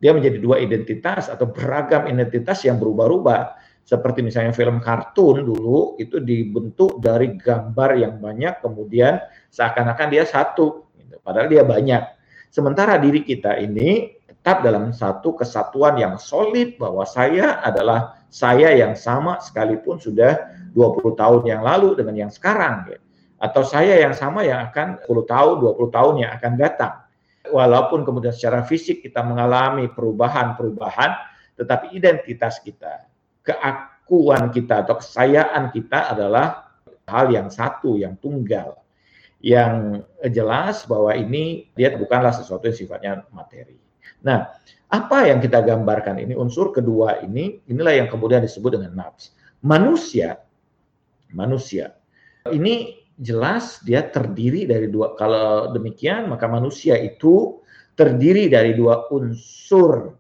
Dia 0.04 0.12
menjadi 0.12 0.44
dua 0.44 0.60
identitas 0.60 1.32
atau 1.32 1.48
beragam 1.48 2.04
identitas 2.12 2.68
yang 2.68 2.76
berubah-ubah. 2.84 3.56
Seperti 3.88 4.20
misalnya 4.22 4.52
film 4.52 4.84
kartun 4.84 5.48
dulu 5.48 5.96
itu 5.96 6.20
dibentuk 6.20 7.00
dari 7.00 7.40
gambar 7.40 7.96
yang 7.96 8.20
banyak 8.20 8.60
kemudian 8.60 9.24
seakan-akan 9.50 10.08
dia 10.12 10.28
satu 10.28 10.89
Padahal 11.18 11.50
dia 11.50 11.66
banyak. 11.66 12.04
Sementara 12.50 13.02
diri 13.02 13.26
kita 13.26 13.58
ini 13.58 14.20
tetap 14.26 14.66
dalam 14.66 14.90
satu 14.96 15.38
kesatuan 15.38 16.00
yang 16.00 16.16
solid 16.18 16.78
bahwa 16.80 17.06
saya 17.06 17.62
adalah 17.62 18.22
saya 18.30 18.74
yang 18.78 18.94
sama 18.94 19.42
sekalipun 19.42 19.98
sudah 19.98 20.38
20 20.74 21.18
tahun 21.18 21.42
yang 21.50 21.62
lalu 21.66 21.98
dengan 21.98 22.28
yang 22.28 22.32
sekarang. 22.32 22.90
Ya. 22.90 23.00
Atau 23.42 23.66
saya 23.66 23.98
yang 23.98 24.14
sama 24.14 24.46
yang 24.46 24.66
akan 24.70 25.02
10 25.06 25.26
tahun, 25.26 25.56
20 25.62 25.96
tahun 25.96 26.14
yang 26.26 26.32
akan 26.38 26.54
datang. 26.58 26.94
Walaupun 27.50 28.06
kemudian 28.06 28.34
secara 28.36 28.62
fisik 28.62 29.02
kita 29.02 29.26
mengalami 29.26 29.90
perubahan-perubahan, 29.90 31.12
tetapi 31.58 31.98
identitas 31.98 32.62
kita, 32.62 33.10
keakuan 33.42 34.54
kita 34.54 34.86
atau 34.86 35.02
kesayaan 35.02 35.74
kita 35.74 36.14
adalah 36.14 36.70
hal 37.10 37.34
yang 37.34 37.50
satu, 37.50 37.98
yang 37.98 38.14
tunggal 38.22 38.78
yang 39.40 40.04
jelas 40.32 40.84
bahwa 40.84 41.16
ini 41.16 41.72
dia 41.76 41.96
bukanlah 41.96 42.36
sesuatu 42.36 42.68
yang 42.68 42.78
sifatnya 42.78 43.12
materi. 43.32 43.80
Nah, 44.24 44.52
apa 44.92 45.32
yang 45.32 45.40
kita 45.40 45.64
gambarkan 45.64 46.20
ini 46.20 46.36
unsur 46.36 46.76
kedua 46.76 47.24
ini 47.24 47.64
inilah 47.72 48.04
yang 48.04 48.08
kemudian 48.12 48.44
disebut 48.44 48.76
dengan 48.76 48.96
nafs. 49.00 49.32
Manusia 49.64 50.40
manusia 51.34 51.94
ini 52.50 53.06
jelas 53.20 53.84
dia 53.84 54.08
terdiri 54.08 54.66
dari 54.66 54.88
dua 54.90 55.14
kalau 55.14 55.70
demikian 55.76 56.32
maka 56.32 56.48
manusia 56.50 56.98
itu 56.98 57.60
terdiri 57.94 58.48
dari 58.48 58.74
dua 58.74 59.12
unsur 59.12 60.16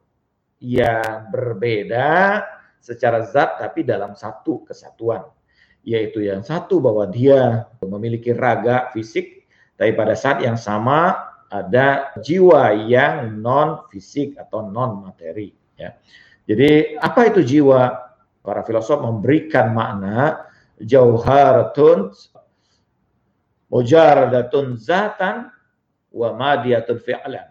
yang 0.59 1.31
berbeda 1.31 2.43
secara 2.83 3.23
zat 3.23 3.57
tapi 3.57 3.87
dalam 3.87 4.13
satu 4.13 4.67
kesatuan 4.67 5.23
yaitu 5.89 6.21
yang 6.21 6.45
satu 6.45 6.77
bahwa 6.77 7.09
dia 7.09 7.65
memiliki 7.81 8.29
raga 8.29 8.93
fisik, 8.93 9.49
tapi 9.73 9.97
pada 9.97 10.13
saat 10.13 10.45
yang 10.45 10.53
sama 10.53 11.17
ada 11.49 12.13
jiwa 12.21 12.77
yang 12.85 13.41
non 13.41 13.89
fisik 13.89 14.37
atau 14.37 14.69
non 14.69 15.01
materi 15.01 15.49
ya. 15.73 15.97
Jadi 16.45 16.97
apa 17.01 17.33
itu 17.33 17.41
jiwa? 17.41 18.09
Para 18.39 18.63
filosof 18.63 19.03
memberikan 19.03 19.75
makna 19.75 20.47
jauharatun 20.79 22.13
mujaradatun 23.69 24.79
zatan 24.79 25.49
wa 26.09 26.29
madiyatun 26.33 26.97
fi'lan. 27.03 27.49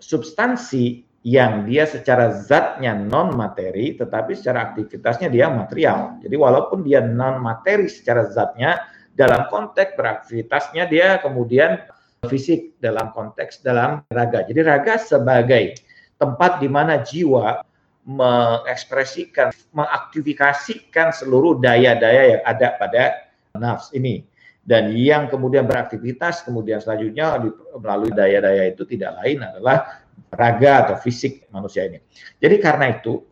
Substansi 0.00 1.04
yang 1.20 1.68
dia 1.68 1.84
secara 1.84 2.32
zatnya 2.32 2.96
non 2.96 3.36
materi 3.36 3.92
tetapi 3.92 4.32
secara 4.32 4.72
aktivitasnya 4.72 5.28
dia 5.28 5.52
material. 5.52 6.16
Jadi 6.24 6.36
walaupun 6.36 6.80
dia 6.80 7.04
non 7.04 7.44
materi 7.44 7.92
secara 7.92 8.24
zatnya 8.28 8.80
dalam 9.12 9.50
konteks 9.52 10.00
beraktivitasnya 10.00 10.88
dia 10.88 11.20
kemudian 11.20 11.76
fisik 12.24 12.76
dalam 12.80 13.12
konteks 13.12 13.60
dalam 13.60 14.00
raga. 14.08 14.48
Jadi 14.48 14.60
raga 14.64 14.96
sebagai 14.96 15.76
tempat 16.16 16.60
di 16.60 16.68
mana 16.68 17.00
jiwa 17.00 17.64
mengekspresikan, 18.04 19.52
mengaktifikasikan 19.76 21.12
seluruh 21.12 21.60
daya-daya 21.60 22.36
yang 22.36 22.42
ada 22.48 22.68
pada 22.80 23.02
nafs 23.56 23.92
ini. 23.92 24.24
Dan 24.60 24.92
yang 24.92 25.32
kemudian 25.32 25.64
beraktivitas, 25.64 26.44
kemudian 26.44 26.80
selanjutnya 26.80 27.40
melalui 27.80 28.12
daya-daya 28.12 28.68
itu 28.68 28.84
tidak 28.84 29.16
lain 29.20 29.40
adalah 29.40 29.99
raga 30.28 30.86
atau 30.86 30.96
fisik 31.00 31.48
manusia 31.48 31.88
ini. 31.88 31.98
Jadi 32.36 32.56
karena 32.60 32.92
itu 32.92 33.24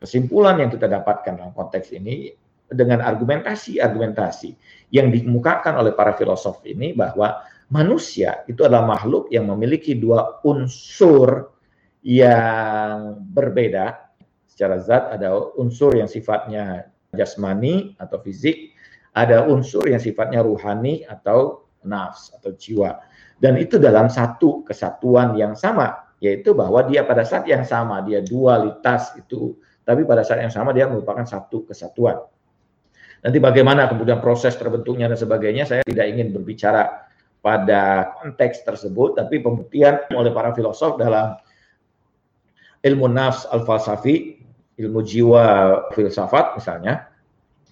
kesimpulan 0.00 0.58
yang 0.58 0.70
kita 0.72 0.88
dapatkan 0.88 1.38
dalam 1.38 1.52
konteks 1.54 1.92
ini 1.94 2.32
dengan 2.72 3.04
argumentasi-argumentasi 3.04 4.56
yang 4.90 5.12
dikemukakan 5.12 5.76
oleh 5.76 5.92
para 5.92 6.16
filosof 6.16 6.64
ini 6.64 6.96
bahwa 6.96 7.44
manusia 7.68 8.42
itu 8.48 8.64
adalah 8.64 8.88
makhluk 8.88 9.28
yang 9.28 9.48
memiliki 9.48 9.96
dua 9.96 10.40
unsur 10.42 11.52
yang 12.02 13.20
berbeda 13.30 14.10
secara 14.48 14.82
zat 14.82 15.16
ada 15.16 15.32
unsur 15.56 15.96
yang 15.96 16.10
sifatnya 16.10 16.92
jasmani 17.12 17.96
atau 18.00 18.20
fisik, 18.20 18.72
ada 19.12 19.44
unsur 19.48 19.88
yang 19.88 20.00
sifatnya 20.00 20.44
ruhani 20.44 21.04
atau 21.08 21.68
nafs 21.84 22.32
atau 22.36 22.52
jiwa. 22.56 23.00
Dan 23.36 23.58
itu 23.58 23.76
dalam 23.76 24.08
satu 24.08 24.64
kesatuan 24.64 25.34
yang 25.36 25.52
sama 25.56 26.11
yaitu 26.22 26.54
bahwa 26.54 26.86
dia 26.86 27.02
pada 27.02 27.26
saat 27.26 27.50
yang 27.50 27.66
sama 27.66 27.98
dia 28.06 28.22
dualitas 28.22 29.10
itu 29.18 29.58
tapi 29.82 30.06
pada 30.06 30.22
saat 30.22 30.46
yang 30.46 30.54
sama 30.54 30.70
dia 30.70 30.86
merupakan 30.86 31.26
satu 31.26 31.66
kesatuan. 31.66 32.22
Nanti 33.26 33.42
bagaimana 33.42 33.90
kemudian 33.90 34.22
proses 34.22 34.54
terbentuknya 34.54 35.10
dan 35.10 35.18
sebagainya 35.18 35.66
saya 35.66 35.82
tidak 35.82 36.06
ingin 36.06 36.30
berbicara 36.30 37.10
pada 37.42 38.14
konteks 38.22 38.62
tersebut 38.62 39.18
tapi 39.18 39.42
pembuktian 39.42 40.06
oleh 40.14 40.30
para 40.30 40.54
filosof 40.54 40.94
dalam 40.94 41.34
ilmu 42.86 43.06
nafs 43.10 43.46
al-falsafi, 43.50 44.38
ilmu 44.78 45.02
jiwa 45.02 45.44
filsafat 45.90 46.54
misalnya 46.54 47.10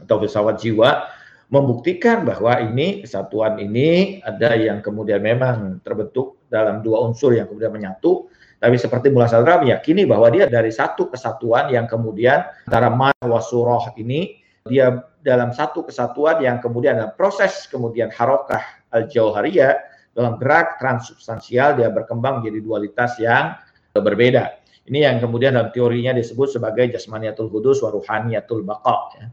atau 0.03 0.19
filsafat 0.19 0.59
jiwa 0.59 1.07
membuktikan 1.51 2.23
bahwa 2.23 2.63
ini 2.63 3.03
kesatuan 3.03 3.59
ini 3.59 4.23
ada 4.23 4.55
yang 4.55 4.83
kemudian 4.83 5.19
memang 5.19 5.83
terbentuk 5.83 6.43
dalam 6.47 6.83
dua 6.83 7.03
unsur 7.07 7.35
yang 7.35 7.51
kemudian 7.51 7.75
menyatu 7.75 8.30
tapi 8.61 8.77
seperti 8.77 9.09
Mullah 9.09 9.33
Sadra 9.33 9.57
meyakini 9.65 10.05
bahwa 10.05 10.29
dia 10.29 10.45
dari 10.45 10.69
satu 10.69 11.09
kesatuan 11.09 11.73
yang 11.73 11.89
kemudian 11.89 12.45
antara 12.69 12.93
ma 12.93 13.09
surah 13.25 13.97
ini 13.97 14.37
dia 14.69 15.01
dalam 15.25 15.57
satu 15.57 15.89
kesatuan 15.89 16.45
yang 16.45 16.61
kemudian 16.61 17.01
dalam 17.01 17.17
proses 17.17 17.65
kemudian 17.73 18.13
harokah 18.13 18.61
al-jauhariyah 18.93 19.81
dalam 20.13 20.37
gerak 20.37 20.77
transubstansial 20.77 21.81
dia 21.81 21.89
berkembang 21.89 22.45
menjadi 22.45 22.59
dualitas 22.61 23.17
yang 23.17 23.57
berbeda. 23.97 24.61
Ini 24.91 25.07
yang 25.07 25.17
kemudian 25.23 25.55
dalam 25.55 25.71
teorinya 25.71 26.13
disebut 26.13 26.61
sebagai 26.61 26.91
jasmaniyatul 26.91 27.49
kudus 27.49 27.81
wa 27.81 27.95
ruhaniyatul 27.95 28.67
baqa. 28.67 28.97
Ya. 29.17 29.27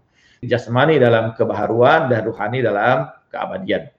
Jasmani 0.55 1.01
dalam 1.01 1.33
kebaharuan 1.33 2.13
dan 2.13 2.21
ruhani 2.29 2.61
dalam 2.61 3.09
keabadian. 3.33 3.89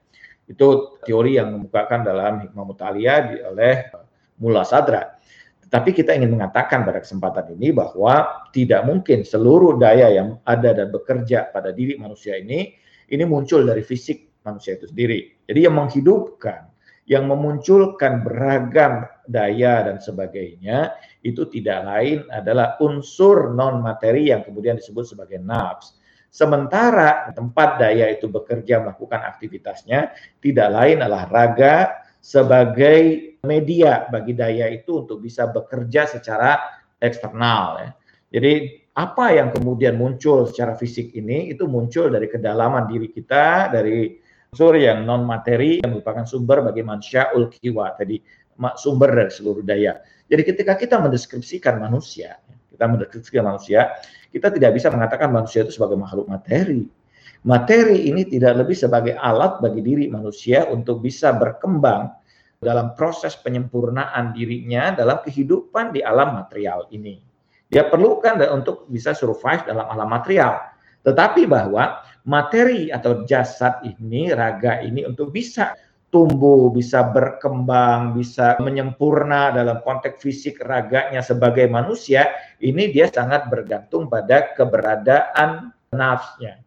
Itu 0.47 0.97
teori 1.03 1.35
yang 1.35 1.51
membukakan 1.51 2.07
dalam 2.07 2.47
hikmah 2.47 2.63
mutalia 2.63 3.27
oleh 3.51 3.91
Mullah 4.39 4.63
Sadra. 4.63 5.18
Tapi 5.69 5.93
kita 5.93 6.17
ingin 6.17 6.33
mengatakan 6.33 6.81
pada 6.81 6.97
kesempatan 6.97 7.53
ini 7.53 7.69
bahwa 7.69 8.45
tidak 8.49 8.89
mungkin 8.89 9.21
seluruh 9.21 9.77
daya 9.77 10.09
yang 10.09 10.41
ada 10.41 10.73
dan 10.73 10.89
bekerja 10.89 11.53
pada 11.53 11.69
diri 11.69 11.93
manusia 11.93 12.41
ini 12.41 12.73
ini 13.09 13.23
muncul 13.25 13.61
dari 13.61 13.85
fisik 13.85 14.41
manusia 14.41 14.81
itu 14.81 14.89
sendiri. 14.89 15.45
Jadi 15.45 15.69
yang 15.69 15.77
menghidupkan, 15.77 16.69
yang 17.05 17.29
memunculkan 17.29 18.25
beragam 18.25 19.05
daya 19.29 19.85
dan 19.85 20.01
sebagainya 20.01 20.93
itu 21.21 21.45
tidak 21.49 21.85
lain 21.85 22.25
adalah 22.33 22.77
unsur 22.81 23.53
non 23.53 23.81
materi 23.81 24.33
yang 24.33 24.41
kemudian 24.41 24.77
disebut 24.77 25.05
sebagai 25.05 25.37
nafs. 25.37 25.97
Sementara 26.29 27.33
tempat 27.33 27.81
daya 27.81 28.09
itu 28.13 28.29
bekerja 28.29 28.85
melakukan 28.85 29.25
aktivitasnya 29.25 30.13
tidak 30.37 30.69
lain 30.69 31.01
adalah 31.01 31.25
raga 31.25 32.05
sebagai 32.19 33.35
media 33.43 34.07
bagi 34.11 34.35
daya 34.35 34.67
itu 34.67 35.07
untuk 35.07 35.23
bisa 35.23 35.47
bekerja 35.47 36.05
secara 36.07 36.59
eksternal 36.99 37.65
ya. 37.79 37.89
Jadi 38.29 38.53
apa 38.93 39.31
yang 39.33 39.49
kemudian 39.55 39.95
muncul 39.95 40.45
secara 40.45 40.75
fisik 40.75 41.15
ini 41.15 41.49
itu 41.49 41.65
muncul 41.65 42.11
dari 42.11 42.27
kedalaman 42.27 42.85
diri 42.85 43.09
kita 43.09 43.71
dari 43.71 44.19
unsur 44.51 44.75
yang 44.75 45.07
non 45.07 45.23
materi 45.23 45.79
yang 45.79 45.97
merupakan 45.97 46.27
sumber 46.27 46.61
bagi 46.65 46.83
manusia 46.83 47.31
ulkiwa 47.31 47.95
tadi 47.95 48.19
sumber 48.75 49.09
dari 49.15 49.31
seluruh 49.31 49.63
daya. 49.63 50.03
Jadi 50.27 50.41
ketika 50.45 50.75
kita 50.75 50.99
mendeskripsikan 50.99 51.79
manusia, 51.79 52.37
kita 52.69 52.85
mendeskripsikan 52.85 53.43
manusia, 53.47 53.97
kita 54.29 54.51
tidak 54.53 54.75
bisa 54.77 54.91
mengatakan 54.91 55.31
manusia 55.31 55.63
itu 55.63 55.73
sebagai 55.73 55.95
makhluk 55.97 56.27
materi. 56.27 56.85
Materi 57.47 58.11
ini 58.11 58.27
tidak 58.27 58.65
lebih 58.65 58.75
sebagai 58.75 59.15
alat 59.15 59.63
bagi 59.63 59.79
diri 59.79 60.11
manusia 60.11 60.67
untuk 60.67 60.99
bisa 60.99 61.31
berkembang 61.31 62.11
dalam 62.59 62.91
proses 62.99 63.39
penyempurnaan 63.39 64.35
dirinya 64.35 64.91
dalam 64.91 65.23
kehidupan 65.23 65.95
di 65.95 66.03
alam 66.03 66.35
material 66.35 66.91
ini. 66.91 67.15
Dia 67.71 67.87
perlukan 67.87 68.43
untuk 68.51 68.91
bisa 68.91 69.15
survive 69.15 69.63
dalam 69.63 69.87
alam 69.87 70.11
material. 70.11 70.59
Tetapi 71.07 71.47
bahwa 71.47 72.03
materi 72.27 72.91
atau 72.91 73.23
jasad 73.23 73.79
ini, 73.87 74.35
raga 74.35 74.83
ini 74.83 75.07
untuk 75.07 75.31
bisa 75.31 75.71
tumbuh, 76.11 76.67
bisa 76.73 77.07
berkembang, 77.07 78.17
bisa 78.19 78.59
menyempurna 78.59 79.55
dalam 79.55 79.79
konteks 79.79 80.19
fisik 80.19 80.59
raganya 80.59 81.23
sebagai 81.23 81.71
manusia, 81.71 82.35
ini 82.59 82.91
dia 82.91 83.07
sangat 83.07 83.47
bergantung 83.47 84.11
pada 84.11 84.51
keberadaan 84.57 85.71
nafsnya. 85.93 86.59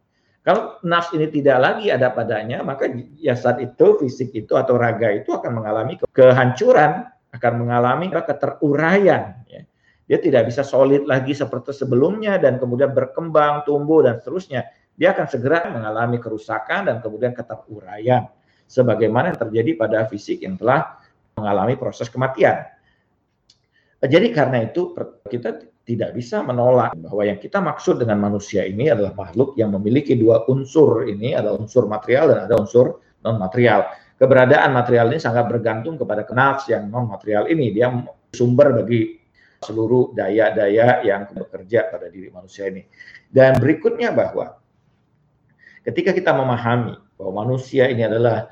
Kalau 0.43 0.83
nafs 0.83 1.15
ini 1.15 1.31
tidak 1.31 1.59
lagi 1.63 1.87
ada 1.95 2.11
padanya, 2.11 2.67
maka 2.67 2.91
saat 3.39 3.63
itu 3.63 4.03
fisik 4.03 4.35
itu 4.35 4.59
atau 4.59 4.75
raga 4.75 5.15
itu 5.15 5.31
akan 5.31 5.63
mengalami 5.63 6.03
kehancuran, 6.11 7.07
akan 7.31 7.53
mengalami 7.63 8.11
keteruraian. 8.11 9.39
Ya. 9.47 9.63
Dia 10.11 10.19
tidak 10.19 10.51
bisa 10.51 10.67
solid 10.67 11.07
lagi 11.07 11.31
seperti 11.31 11.71
sebelumnya 11.71 12.43
dan 12.43 12.59
kemudian 12.59 12.91
berkembang, 12.91 13.63
tumbuh 13.63 14.03
dan 14.03 14.19
seterusnya. 14.19 14.67
Dia 14.99 15.15
akan 15.15 15.31
segera 15.31 15.71
mengalami 15.71 16.19
kerusakan 16.19 16.91
dan 16.91 16.99
kemudian 16.99 17.33
keteruraian. 17.39 18.27
Sebagaimana 18.67 19.31
yang 19.31 19.41
terjadi 19.47 19.71
pada 19.79 20.11
fisik 20.11 20.43
yang 20.43 20.59
telah 20.59 20.99
mengalami 21.39 21.79
proses 21.79 22.11
kematian. 22.11 22.67
Jadi 24.03 24.35
karena 24.35 24.67
itu 24.67 24.91
kita 25.31 25.63
tidak 25.87 26.11
bisa 26.15 26.43
menolak 26.43 26.95
bahwa 26.99 27.23
yang 27.23 27.39
kita 27.39 27.63
maksud 27.63 28.03
dengan 28.03 28.19
manusia 28.19 28.67
ini 28.67 28.91
adalah 28.91 29.15
makhluk 29.15 29.55
yang 29.55 29.71
memiliki 29.75 30.19
dua 30.19 30.43
unsur 30.51 31.07
ini 31.07 31.35
ada 31.35 31.55
unsur 31.55 31.87
material 31.87 32.35
dan 32.35 32.39
ada 32.51 32.59
unsur 32.59 32.99
non 33.23 33.39
material. 33.39 33.87
Keberadaan 34.19 34.75
material 34.75 35.11
ini 35.11 35.23
sangat 35.23 35.47
bergantung 35.51 35.99
kepada 35.99 36.27
nafs 36.35 36.67
yang 36.67 36.91
non 36.91 37.11
material 37.11 37.47
ini 37.47 37.71
dia 37.71 37.91
sumber 38.35 38.75
bagi 38.83 39.23
seluruh 39.63 40.11
daya-daya 40.15 41.07
yang 41.07 41.31
bekerja 41.31 41.87
pada 41.91 42.11
diri 42.11 42.31
manusia 42.35 42.67
ini. 42.67 42.83
Dan 43.31 43.63
berikutnya 43.63 44.11
bahwa 44.11 44.59
ketika 45.87 46.11
kita 46.11 46.35
memahami 46.35 46.99
bahwa 47.15 47.47
manusia 47.47 47.87
ini 47.87 48.03
adalah 48.07 48.51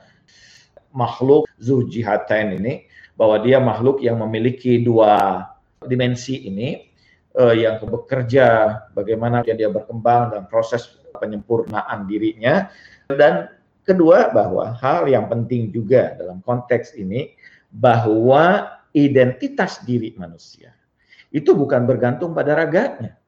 makhluk 0.94 1.46
zujihatain 1.58 2.58
ini 2.58 2.89
bahwa 3.20 3.36
dia 3.44 3.60
makhluk 3.60 4.00
yang 4.00 4.16
memiliki 4.24 4.80
dua 4.80 5.44
dimensi 5.84 6.48
ini 6.48 6.88
uh, 7.36 7.52
yang 7.52 7.76
bekerja, 7.84 8.80
bagaimana 8.96 9.44
dia 9.44 9.68
berkembang 9.68 10.32
dalam 10.32 10.48
proses 10.48 10.88
penyempurnaan 11.20 12.08
dirinya. 12.08 12.72
Dan 13.12 13.52
kedua 13.84 14.32
bahwa 14.32 14.72
hal 14.80 15.04
yang 15.04 15.28
penting 15.28 15.68
juga 15.68 16.16
dalam 16.16 16.40
konteks 16.40 16.96
ini 16.96 17.36
bahwa 17.68 18.72
identitas 18.96 19.84
diri 19.84 20.16
manusia 20.16 20.72
itu 21.28 21.52
bukan 21.52 21.84
bergantung 21.84 22.32
pada 22.32 22.56
raganya. 22.56 23.20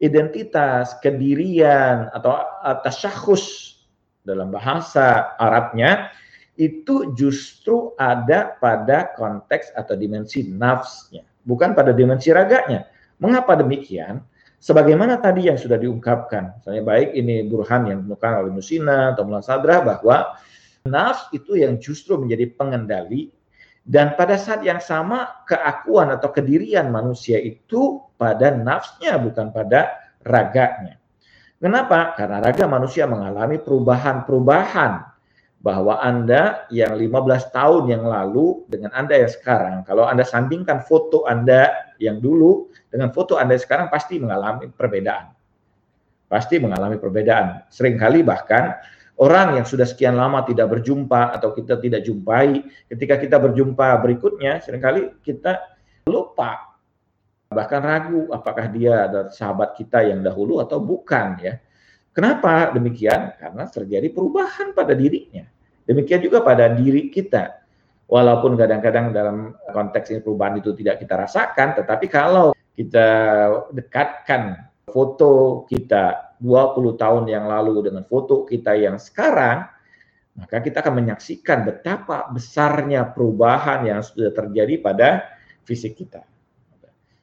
Identitas, 0.00 0.96
kedirian 1.04 2.08
atau 2.16 2.38
tasyahus 2.80 3.76
dalam 4.22 4.48
bahasa 4.54 5.34
Arabnya 5.36 6.14
itu 6.58 7.14
justru 7.14 7.94
ada 7.94 8.58
pada 8.58 9.14
konteks 9.14 9.70
atau 9.78 9.94
dimensi 9.94 10.42
nafsnya, 10.50 11.22
bukan 11.46 11.72
pada 11.72 11.94
dimensi 11.94 12.34
raganya. 12.34 12.90
Mengapa 13.22 13.54
demikian? 13.54 14.20
Sebagaimana 14.58 15.22
tadi 15.22 15.46
yang 15.46 15.54
sudah 15.54 15.78
diungkapkan, 15.78 16.58
misalnya 16.58 16.82
baik 16.82 17.14
ini 17.14 17.46
Burhan 17.46 17.86
yang 17.86 18.02
ditemukan 18.02 18.32
oleh 18.42 18.50
Nusina 18.50 19.14
atau 19.14 19.22
Mullah 19.22 19.46
Sadra 19.46 19.78
bahwa 19.86 20.34
nafs 20.82 21.30
itu 21.30 21.54
yang 21.54 21.78
justru 21.78 22.18
menjadi 22.18 22.50
pengendali 22.58 23.30
dan 23.86 24.18
pada 24.18 24.34
saat 24.34 24.66
yang 24.66 24.82
sama 24.82 25.46
keakuan 25.46 26.10
atau 26.10 26.34
kedirian 26.34 26.90
manusia 26.90 27.38
itu 27.38 28.02
pada 28.18 28.50
nafsnya 28.50 29.14
bukan 29.16 29.54
pada 29.54 29.94
raganya. 30.26 30.98
Kenapa? 31.62 32.18
Karena 32.18 32.42
raga 32.42 32.66
manusia 32.66 33.06
mengalami 33.06 33.62
perubahan-perubahan 33.62 35.07
bahwa 35.58 35.98
Anda 35.98 36.70
yang 36.70 36.94
15 36.94 37.50
tahun 37.50 37.90
yang 37.90 38.06
lalu 38.06 38.62
dengan 38.70 38.94
Anda 38.94 39.18
yang 39.18 39.30
sekarang, 39.30 39.82
kalau 39.82 40.06
Anda 40.06 40.22
sandingkan 40.22 40.86
foto 40.86 41.26
Anda 41.26 41.94
yang 41.98 42.22
dulu 42.22 42.70
dengan 42.88 43.10
foto 43.10 43.34
Anda 43.34 43.58
sekarang 43.58 43.90
pasti 43.90 44.22
mengalami 44.22 44.70
perbedaan. 44.70 45.34
Pasti 46.30 46.60
mengalami 46.62 47.00
perbedaan. 47.00 47.66
Seringkali 47.72 48.22
bahkan 48.22 48.78
orang 49.18 49.58
yang 49.58 49.66
sudah 49.66 49.88
sekian 49.88 50.14
lama 50.14 50.46
tidak 50.46 50.70
berjumpa 50.78 51.34
atau 51.34 51.50
kita 51.50 51.80
tidak 51.82 52.06
jumpai, 52.06 52.62
ketika 52.86 53.18
kita 53.18 53.36
berjumpa 53.42 53.98
berikutnya, 53.98 54.62
sering 54.62 54.84
kali 54.84 55.10
kita 55.26 55.58
lupa 56.06 56.68
bahkan 57.48 57.80
ragu 57.80 58.28
apakah 58.28 58.68
dia 58.68 59.08
adalah 59.08 59.32
sahabat 59.32 59.72
kita 59.72 60.04
yang 60.04 60.20
dahulu 60.20 60.60
atau 60.60 60.78
bukan 60.78 61.40
ya. 61.40 61.56
Kenapa 62.18 62.74
demikian? 62.74 63.38
Karena 63.38 63.62
terjadi 63.70 64.10
perubahan 64.10 64.74
pada 64.74 64.90
dirinya. 64.90 65.46
Demikian 65.86 66.18
juga 66.18 66.42
pada 66.42 66.66
diri 66.66 67.14
kita. 67.14 67.62
Walaupun 68.10 68.58
kadang-kadang 68.58 69.14
dalam 69.14 69.54
konteks 69.70 70.10
ini 70.10 70.18
perubahan 70.26 70.58
itu 70.58 70.74
tidak 70.74 70.98
kita 70.98 71.14
rasakan, 71.14 71.78
tetapi 71.78 72.10
kalau 72.10 72.58
kita 72.74 73.06
dekatkan 73.70 74.66
foto 74.90 75.62
kita 75.70 76.34
20 76.42 76.98
tahun 76.98 77.24
yang 77.30 77.46
lalu 77.46 77.86
dengan 77.86 78.02
foto 78.02 78.42
kita 78.42 78.74
yang 78.74 78.98
sekarang, 78.98 79.70
maka 80.34 80.58
kita 80.58 80.82
akan 80.82 80.98
menyaksikan 80.98 81.62
betapa 81.62 82.26
besarnya 82.34 83.06
perubahan 83.14 83.86
yang 83.86 84.02
sudah 84.02 84.34
terjadi 84.34 84.74
pada 84.82 85.22
fisik 85.62 85.94
kita. 86.02 86.26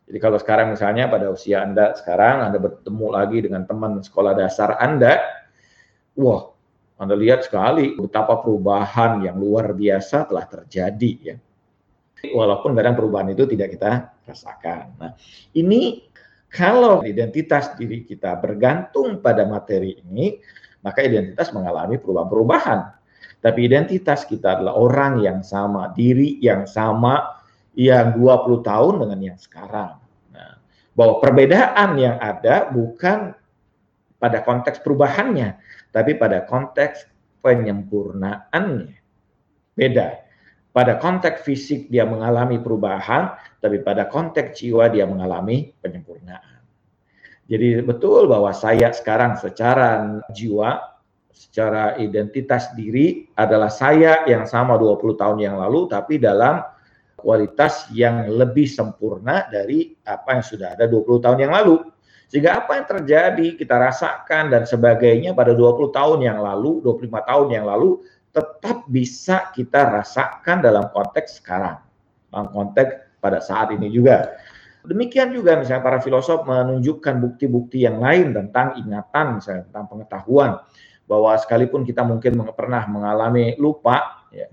Jadi 0.06 0.18
kalau 0.22 0.38
sekarang 0.38 0.78
misalnya 0.78 1.10
pada 1.10 1.34
usia 1.34 1.66
Anda 1.66 1.98
sekarang 1.98 2.46
Anda 2.46 2.62
bertemu 2.62 3.08
lagi 3.10 3.38
dengan 3.42 3.66
teman 3.66 4.06
sekolah 4.06 4.38
dasar 4.38 4.78
Anda, 4.78 5.18
wah, 6.14 6.54
Anda 7.02 7.18
lihat 7.18 7.50
sekali 7.50 7.98
betapa 7.98 8.38
perubahan 8.40 9.26
yang 9.26 9.42
luar 9.42 9.74
biasa 9.74 10.30
telah 10.30 10.46
terjadi 10.46 11.14
ya. 11.22 11.36
Walaupun 12.26 12.74
kadang 12.74 12.98
perubahan 12.98 13.34
itu 13.34 13.46
tidak 13.46 13.78
kita 13.78 13.92
rasakan. 14.26 14.98
Nah, 14.98 15.12
ini 15.54 16.02
kalau 16.50 17.04
identitas 17.04 17.76
diri 17.76 18.08
kita 18.08 18.34
bergantung 18.40 19.20
pada 19.20 19.44
materi 19.46 20.00
ini, 20.00 20.40
maka 20.82 21.04
identitas 21.04 21.52
mengalami 21.52 22.00
perubahan-perubahan. 22.00 22.80
Tapi 23.44 23.60
identitas 23.68 24.26
kita 24.26 24.58
adalah 24.58 24.74
orang 24.80 25.22
yang 25.22 25.44
sama, 25.46 25.92
diri 25.94 26.40
yang 26.42 26.66
sama, 26.66 27.35
yang 27.76 28.16
20 28.16 28.64
tahun 28.64 28.94
dengan 29.04 29.20
yang 29.20 29.38
sekarang. 29.40 30.00
Nah, 30.32 30.60
bahwa 30.96 31.20
perbedaan 31.20 32.00
yang 32.00 32.16
ada 32.18 32.72
bukan 32.72 33.36
pada 34.16 34.42
konteks 34.42 34.80
perubahannya, 34.82 35.60
tapi 35.92 36.16
pada 36.16 36.48
konteks 36.48 37.06
penyempurnaannya. 37.44 38.98
Beda. 39.76 40.24
Pada 40.76 41.00
konteks 41.00 41.48
fisik 41.48 41.88
dia 41.88 42.04
mengalami 42.04 42.60
perubahan, 42.60 43.32
tapi 43.64 43.80
pada 43.80 44.12
konteks 44.12 44.60
jiwa 44.60 44.92
dia 44.92 45.08
mengalami 45.08 45.72
penyempurnaan. 45.80 46.64
Jadi 47.48 47.80
betul 47.86 48.28
bahwa 48.28 48.52
saya 48.52 48.92
sekarang 48.92 49.40
secara 49.40 50.20
jiwa, 50.36 51.00
secara 51.32 51.96
identitas 51.96 52.76
diri 52.76 53.30
adalah 53.40 53.72
saya 53.72 54.28
yang 54.28 54.44
sama 54.44 54.76
20 54.76 55.16
tahun 55.16 55.38
yang 55.40 55.56
lalu, 55.56 55.88
tapi 55.88 56.20
dalam 56.20 56.60
kualitas 57.26 57.90
yang 57.90 58.30
lebih 58.30 58.70
sempurna 58.70 59.50
dari 59.50 59.98
apa 60.06 60.38
yang 60.38 60.46
sudah 60.46 60.78
ada 60.78 60.86
20 60.86 61.26
tahun 61.26 61.42
yang 61.42 61.54
lalu. 61.58 61.82
Sehingga 62.30 62.62
apa 62.62 62.78
yang 62.78 62.86
terjadi, 62.86 63.48
kita 63.58 63.82
rasakan 63.82 64.54
dan 64.54 64.70
sebagainya 64.70 65.34
pada 65.34 65.58
20 65.58 65.90
tahun 65.90 66.22
yang 66.22 66.38
lalu, 66.38 66.86
25 66.86 67.10
tahun 67.26 67.48
yang 67.50 67.66
lalu, 67.66 68.06
tetap 68.30 68.86
bisa 68.86 69.50
kita 69.58 69.90
rasakan 69.90 70.62
dalam 70.62 70.86
konteks 70.94 71.42
sekarang. 71.42 71.82
Dalam 72.30 72.54
konteks 72.54 73.18
pada 73.18 73.42
saat 73.42 73.74
ini 73.74 73.90
juga. 73.90 74.38
Demikian 74.86 75.34
juga 75.34 75.58
misalnya 75.58 75.82
para 75.82 75.98
filosof 75.98 76.46
menunjukkan 76.46 77.18
bukti-bukti 77.18 77.90
yang 77.90 77.98
lain 77.98 78.38
tentang 78.38 78.78
ingatan, 78.78 79.42
misalnya 79.42 79.66
tentang 79.74 79.86
pengetahuan. 79.90 80.62
Bahwa 81.10 81.34
sekalipun 81.42 81.86
kita 81.86 82.06
mungkin 82.06 82.38
pernah 82.54 82.86
mengalami 82.86 83.58
lupa, 83.58 84.26
ya, 84.30 84.46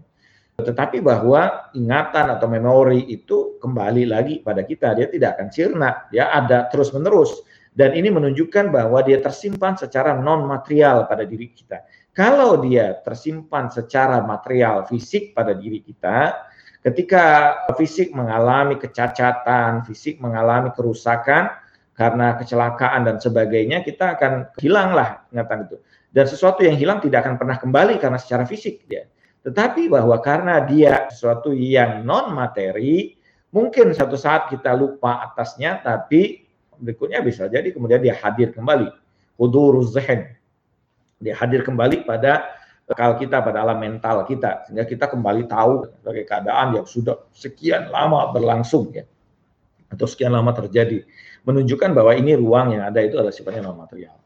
tetapi 0.61 1.01
bahwa 1.01 1.73
ingatan 1.73 2.37
atau 2.37 2.45
memori 2.45 3.09
itu 3.09 3.57
kembali 3.57 4.05
lagi 4.05 4.45
pada 4.45 4.61
kita, 4.61 4.93
dia 4.93 5.09
tidak 5.09 5.41
akan 5.41 5.49
sirna, 5.49 5.91
dia 6.13 6.29
ada 6.29 6.69
terus-menerus. 6.69 7.41
Dan 7.73 7.97
ini 7.97 8.13
menunjukkan 8.13 8.69
bahwa 8.69 9.01
dia 9.01 9.17
tersimpan 9.25 9.81
secara 9.81 10.13
non 10.13 10.45
material 10.45 11.09
pada 11.09 11.25
diri 11.25 11.49
kita. 11.57 11.81
Kalau 12.13 12.61
dia 12.61 13.01
tersimpan 13.01 13.73
secara 13.73 14.21
material 14.21 14.85
fisik 14.85 15.33
pada 15.33 15.57
diri 15.57 15.81
kita, 15.81 16.37
ketika 16.85 17.57
fisik 17.73 18.13
mengalami 18.13 18.77
kecacatan, 18.77 19.89
fisik 19.89 20.21
mengalami 20.21 20.69
kerusakan 20.77 21.49
karena 21.97 22.37
kecelakaan 22.37 23.09
dan 23.09 23.17
sebagainya, 23.17 23.81
kita 23.81 24.21
akan 24.21 24.53
hilanglah 24.61 25.25
ingatan 25.33 25.65
itu. 25.65 25.77
Dan 26.13 26.29
sesuatu 26.29 26.61
yang 26.61 26.77
hilang 26.77 27.01
tidak 27.01 27.25
akan 27.25 27.41
pernah 27.41 27.57
kembali 27.57 27.97
karena 27.97 28.21
secara 28.21 28.45
fisik 28.45 28.85
dia. 28.85 29.09
Tetapi 29.43 29.91
bahwa 29.91 30.15
karena 30.23 30.63
dia 30.63 31.11
sesuatu 31.11 31.51
yang 31.51 32.07
non 32.07 32.31
materi, 32.31 33.19
mungkin 33.51 33.91
satu 33.91 34.15
saat 34.15 34.47
kita 34.47 34.71
lupa 34.79 35.19
atasnya, 35.27 35.83
tapi 35.83 36.47
berikutnya 36.79 37.19
bisa 37.23 37.51
jadi 37.51 37.67
kemudian 37.75 37.99
dia 37.99 38.15
hadir 38.23 38.55
kembali. 38.55 38.87
Hudur 39.35 39.83
zehen. 39.83 40.39
Dia 41.19 41.35
hadir 41.35 41.67
kembali 41.67 42.07
pada 42.07 42.55
akal 42.87 43.19
kita, 43.19 43.43
pada 43.43 43.67
alam 43.67 43.83
mental 43.83 44.23
kita. 44.31 44.67
Sehingga 44.67 44.87
kita 44.87 45.11
kembali 45.11 45.51
tahu 45.51 45.91
sebagai 45.91 46.23
keadaan 46.23 46.79
yang 46.79 46.87
sudah 46.87 47.27
sekian 47.35 47.91
lama 47.91 48.31
berlangsung 48.31 48.95
ya. 48.95 49.03
Atau 49.91 50.07
sekian 50.07 50.31
lama 50.31 50.55
terjadi. 50.55 51.03
Menunjukkan 51.43 51.91
bahwa 51.91 52.15
ini 52.15 52.39
ruang 52.39 52.79
yang 52.79 52.87
ada 52.87 53.03
itu 53.03 53.19
adalah 53.19 53.35
sifatnya 53.35 53.67
non 53.67 53.75
material. 53.75 54.22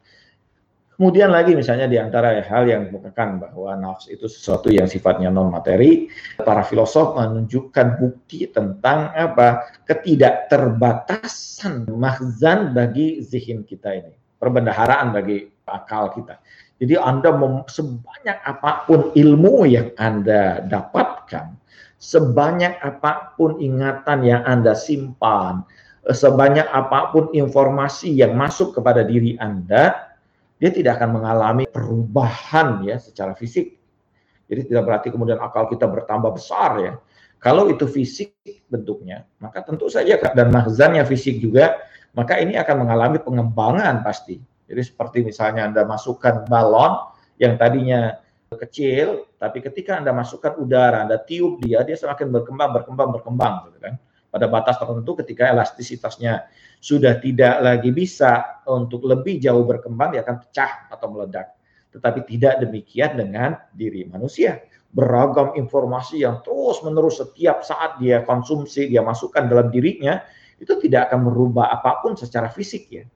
Kemudian 0.96 1.28
lagi 1.28 1.52
misalnya 1.52 1.84
di 1.84 2.00
antara 2.00 2.40
hal 2.40 2.64
yang 2.64 2.88
bukan 2.88 3.36
bahwa 3.36 3.76
nafs 3.76 4.08
itu 4.08 4.32
sesuatu 4.32 4.72
yang 4.72 4.88
sifatnya 4.88 5.28
non 5.28 5.52
materi, 5.52 6.08
para 6.40 6.64
filosof 6.64 7.20
menunjukkan 7.20 8.00
bukti 8.00 8.48
tentang 8.48 9.12
apa 9.12 9.76
ketidakterbatasan 9.84 11.92
mahzan 11.92 12.72
bagi 12.72 13.20
zihin 13.20 13.68
kita 13.68 13.92
ini, 13.92 14.16
perbendaharaan 14.40 15.12
bagi 15.12 15.44
akal 15.68 16.16
kita. 16.16 16.40
Jadi 16.80 16.96
Anda 16.96 17.28
sebanyak 17.68 18.38
apa 18.40 18.88
pun 18.88 19.12
ilmu 19.12 19.68
yang 19.68 19.92
Anda 20.00 20.64
dapatkan, 20.64 21.60
sebanyak 22.00 22.72
apa 22.80 23.36
pun 23.36 23.60
ingatan 23.60 24.24
yang 24.24 24.48
Anda 24.48 24.72
simpan, 24.72 25.60
sebanyak 26.08 26.64
apa 26.72 27.12
pun 27.12 27.28
informasi 27.36 28.16
yang 28.16 28.32
masuk 28.32 28.80
kepada 28.80 29.04
diri 29.04 29.36
Anda, 29.36 30.05
dia 30.56 30.70
tidak 30.72 31.00
akan 31.00 31.20
mengalami 31.20 31.64
perubahan 31.68 32.80
ya 32.84 32.96
secara 32.96 33.36
fisik. 33.36 33.76
Jadi 34.46 34.72
tidak 34.72 34.82
berarti 34.86 35.08
kemudian 35.10 35.42
akal 35.42 35.66
kita 35.68 35.84
bertambah 35.90 36.32
besar 36.32 36.70
ya. 36.80 36.92
Kalau 37.36 37.68
itu 37.68 37.84
fisik 37.84 38.32
bentuknya, 38.66 39.28
maka 39.38 39.60
tentu 39.60 39.92
saja 39.92 40.16
dan 40.32 40.48
mahzannya 40.48 41.04
fisik 41.04 41.38
juga, 41.38 41.76
maka 42.16 42.40
ini 42.40 42.56
akan 42.56 42.86
mengalami 42.86 43.20
pengembangan 43.20 44.00
pasti. 44.00 44.40
Jadi 44.66 44.82
seperti 44.82 45.18
misalnya 45.22 45.68
Anda 45.68 45.82
masukkan 45.84 46.48
balon 46.48 47.12
yang 47.36 47.60
tadinya 47.60 48.18
kecil, 48.54 49.28
tapi 49.36 49.60
ketika 49.60 50.00
Anda 50.00 50.16
masukkan 50.16 50.56
udara, 50.56 51.04
Anda 51.04 51.20
tiup 51.20 51.60
dia, 51.60 51.84
dia 51.84 51.98
semakin 51.98 52.32
berkembang, 52.32 52.70
berkembang, 52.72 53.08
berkembang, 53.20 53.54
gitu 53.68 53.78
kan. 53.84 53.94
Pada 54.36 54.52
batas 54.52 54.76
tertentu 54.76 55.16
ketika 55.24 55.48
elastisitasnya 55.48 56.44
sudah 56.76 57.16
tidak 57.24 57.56
lagi 57.64 57.88
bisa 57.88 58.60
untuk 58.68 59.08
lebih 59.08 59.40
jauh 59.40 59.64
berkembang, 59.64 60.12
dia 60.12 60.20
akan 60.20 60.44
pecah 60.44 60.92
atau 60.92 61.08
meledak. 61.08 61.56
Tetapi 61.96 62.28
tidak 62.28 62.60
demikian 62.60 63.16
dengan 63.16 63.56
diri 63.72 64.04
manusia. 64.04 64.60
Beragam 64.92 65.56
informasi 65.56 66.20
yang 66.20 66.44
terus-menerus 66.44 67.24
setiap 67.24 67.64
saat 67.64 67.96
dia 67.96 68.20
konsumsi, 68.28 68.92
dia 68.92 69.00
masukkan 69.00 69.48
dalam 69.48 69.72
dirinya, 69.72 70.20
itu 70.60 70.76
tidak 70.84 71.08
akan 71.08 71.32
merubah 71.32 71.72
apa 71.72 72.04
pun 72.04 72.12
secara 72.20 72.52
fisik 72.52 72.92
ya. 72.92 73.08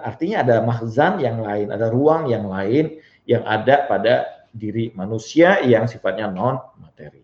Artinya 0.00 0.40
ada 0.40 0.64
mahzan 0.64 1.20
yang 1.20 1.44
lain, 1.44 1.68
ada 1.68 1.92
ruang 1.92 2.32
yang 2.32 2.48
lain 2.48 2.96
yang 3.28 3.44
ada 3.44 3.84
pada 3.84 4.48
diri 4.56 4.88
manusia 4.96 5.60
yang 5.60 5.84
sifatnya 5.84 6.32
non 6.32 6.56
materi. 6.80 7.20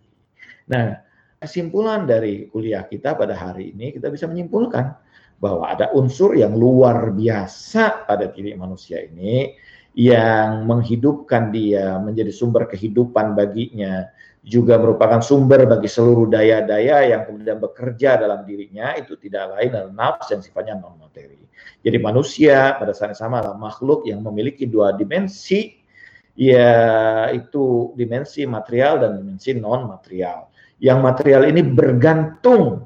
Nah, 0.69 1.06
kesimpulan 1.47 2.05
dari 2.05 2.51
kuliah 2.51 2.83
kita 2.85 3.15
pada 3.15 3.39
hari 3.39 3.73
ini 3.73 3.95
kita 3.95 4.11
bisa 4.11 4.27
menyimpulkan 4.27 4.93
bahwa 5.39 5.71
ada 5.71 5.95
unsur 5.95 6.35
yang 6.35 6.59
luar 6.59 7.15
biasa 7.15 8.05
pada 8.05 8.29
diri 8.29 8.59
manusia 8.59 9.01
ini 9.07 9.55
yang 9.97 10.69
menghidupkan 10.69 11.49
dia 11.55 11.97
menjadi 11.97 12.29
sumber 12.29 12.69
kehidupan 12.69 13.33
baginya 13.33 14.13
juga 14.47 14.79
merupakan 14.79 15.19
sumber 15.19 15.67
bagi 15.67 15.91
seluruh 15.91 16.31
daya-daya 16.31 17.11
yang 17.17 17.27
kemudian 17.27 17.59
bekerja 17.59 18.15
dalam 18.15 18.47
dirinya 18.47 18.95
itu 18.95 19.19
tidak 19.19 19.59
lain 19.59 19.75
adalah 19.75 19.95
nafs 19.97 20.31
yang 20.31 20.39
sifatnya 20.39 20.79
non 20.79 20.95
materi. 21.03 21.43
Jadi 21.83 21.99
manusia 21.99 22.79
pada 22.79 22.95
saat 22.95 23.19
yang 23.19 23.21
sama 23.27 23.43
adalah 23.43 23.59
makhluk 23.59 24.07
yang 24.07 24.23
memiliki 24.23 24.71
dua 24.71 24.95
dimensi 24.95 25.83
yaitu 26.39 27.97
dimensi 27.99 28.47
material 28.47 29.03
dan 29.03 29.19
dimensi 29.19 29.51
non 29.57 29.89
material. 29.91 30.47
Yang 30.77 30.99
material 31.01 31.43
ini 31.49 31.63
bergantung 31.65 32.85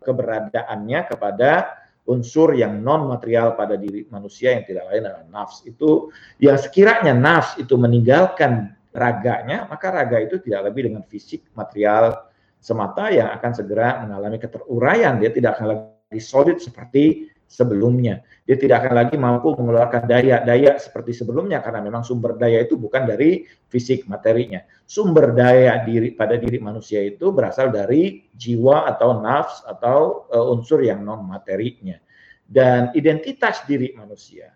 keberadaannya 0.00 1.00
kepada 1.12 1.78
unsur 2.08 2.56
yang 2.56 2.80
non 2.80 3.04
material 3.04 3.52
pada 3.52 3.76
diri 3.76 4.08
manusia 4.08 4.56
yang 4.56 4.64
tidak 4.64 4.88
lain 4.88 5.04
adalah 5.04 5.28
nafs. 5.28 5.60
Itu 5.68 6.08
yang 6.40 6.56
sekiranya 6.56 7.12
nafs 7.12 7.60
itu 7.60 7.76
meninggalkan 7.76 8.72
raganya, 8.96 9.68
maka 9.68 9.92
raga 9.92 10.16
itu 10.24 10.40
tidak 10.40 10.72
lebih 10.72 10.88
dengan 10.88 11.04
fisik 11.04 11.44
material 11.52 12.24
semata 12.58 13.12
yang 13.12 13.28
akan 13.36 13.52
segera 13.52 14.00
mengalami 14.02 14.40
keteruraian. 14.40 15.20
Dia 15.20 15.30
tidak 15.30 15.60
akan 15.60 15.66
lagi 15.68 16.22
solid 16.24 16.58
seperti 16.58 17.28
sebelumnya. 17.48 18.20
Dia 18.44 18.60
tidak 18.60 18.84
akan 18.84 18.94
lagi 18.94 19.16
mampu 19.16 19.56
mengeluarkan 19.56 20.04
daya-daya 20.04 20.76
seperti 20.76 21.16
sebelumnya 21.16 21.64
karena 21.64 21.80
memang 21.80 22.04
sumber 22.04 22.36
daya 22.36 22.62
itu 22.62 22.76
bukan 22.76 23.08
dari 23.08 23.48
fisik 23.72 24.04
materinya. 24.04 24.60
Sumber 24.84 25.32
daya 25.32 25.80
diri 25.82 26.12
pada 26.12 26.36
diri 26.36 26.60
manusia 26.60 27.00
itu 27.00 27.32
berasal 27.32 27.72
dari 27.72 28.28
jiwa 28.36 28.84
atau 28.84 29.24
nafs 29.24 29.64
atau 29.64 30.28
uh, 30.28 30.52
unsur 30.52 30.84
yang 30.84 31.02
non 31.02 31.24
materinya. 31.24 31.96
Dan 32.48 32.92
identitas 32.96 33.64
diri 33.68 33.92
manusia, 33.92 34.52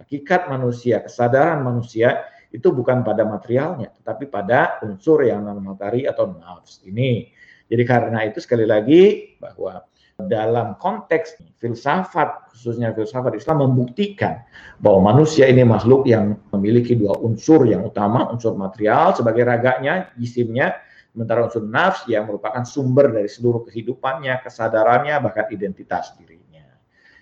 hakikat 0.00 0.48
manusia, 0.48 1.04
kesadaran 1.04 1.60
manusia 1.60 2.24
itu 2.48 2.72
bukan 2.72 3.04
pada 3.04 3.28
materialnya, 3.28 3.92
tetapi 3.92 4.32
pada 4.32 4.80
unsur 4.80 5.24
yang 5.24 5.44
non 5.44 5.60
materi 5.60 6.08
atau 6.08 6.32
nafs 6.32 6.80
ini. 6.84 7.28
Jadi 7.66 7.82
karena 7.82 8.22
itu 8.24 8.38
sekali 8.38 8.64
lagi 8.64 9.34
bahwa 9.42 9.82
dalam 10.16 10.80
konteks 10.80 11.36
filsafat 11.60 12.48
khususnya 12.48 12.96
filsafat 12.96 13.36
Islam 13.36 13.68
membuktikan 13.68 14.40
bahwa 14.80 15.12
manusia 15.12 15.44
ini 15.44 15.60
makhluk 15.60 16.08
yang 16.08 16.40
memiliki 16.56 16.96
dua 16.96 17.20
unsur 17.20 17.68
yang 17.68 17.84
utama 17.84 18.32
unsur 18.32 18.56
material 18.56 19.12
sebagai 19.12 19.44
raganya 19.44 20.08
jisimnya 20.16 20.80
sementara 21.12 21.44
unsur 21.44 21.68
nafs 21.68 22.08
yang 22.08 22.24
merupakan 22.24 22.64
sumber 22.64 23.12
dari 23.12 23.28
seluruh 23.28 23.68
kehidupannya 23.68 24.40
kesadarannya 24.40 25.20
bahkan 25.20 25.52
identitas 25.52 26.16
diri 26.16 26.36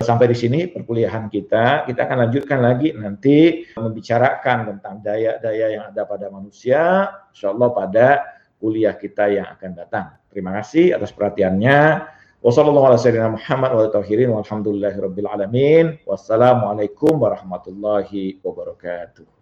Sampai 0.04 0.28
di 0.28 0.36
sini 0.36 0.66
perkuliahan 0.68 1.32
kita. 1.32 1.88
Kita 1.88 2.00
akan 2.04 2.28
lanjutkan 2.28 2.60
lagi 2.60 2.92
nanti 2.92 3.64
membicarakan 3.72 4.76
tentang 4.76 5.00
daya-daya 5.00 5.66
yang 5.80 5.84
ada 5.88 6.04
pada 6.04 6.28
manusia. 6.28 7.08
Insya 7.32 7.54
Allah 7.54 7.68
pada 7.72 8.06
kuliah 8.60 8.92
kita 8.98 9.32
yang 9.32 9.48
akan 9.54 9.70
datang. 9.72 10.06
Terima 10.28 10.52
kasih 10.60 10.98
atas 10.98 11.14
perhatiannya. 11.14 11.78
وصلى 12.44 12.68
الله 12.68 12.86
على 12.86 12.96
سيدنا 12.96 13.28
محمد 13.28 13.70
وعلى 13.72 13.84
الطاهرين 13.84 14.28
والحمد 14.28 14.68
لله 14.68 15.00
رب 15.00 15.18
العالمين. 15.18 15.98
والسلام 16.06 16.64
عليكم 16.64 17.22
ورحمة 17.22 17.62
الله 17.68 18.34
وبركاته. 18.44 19.33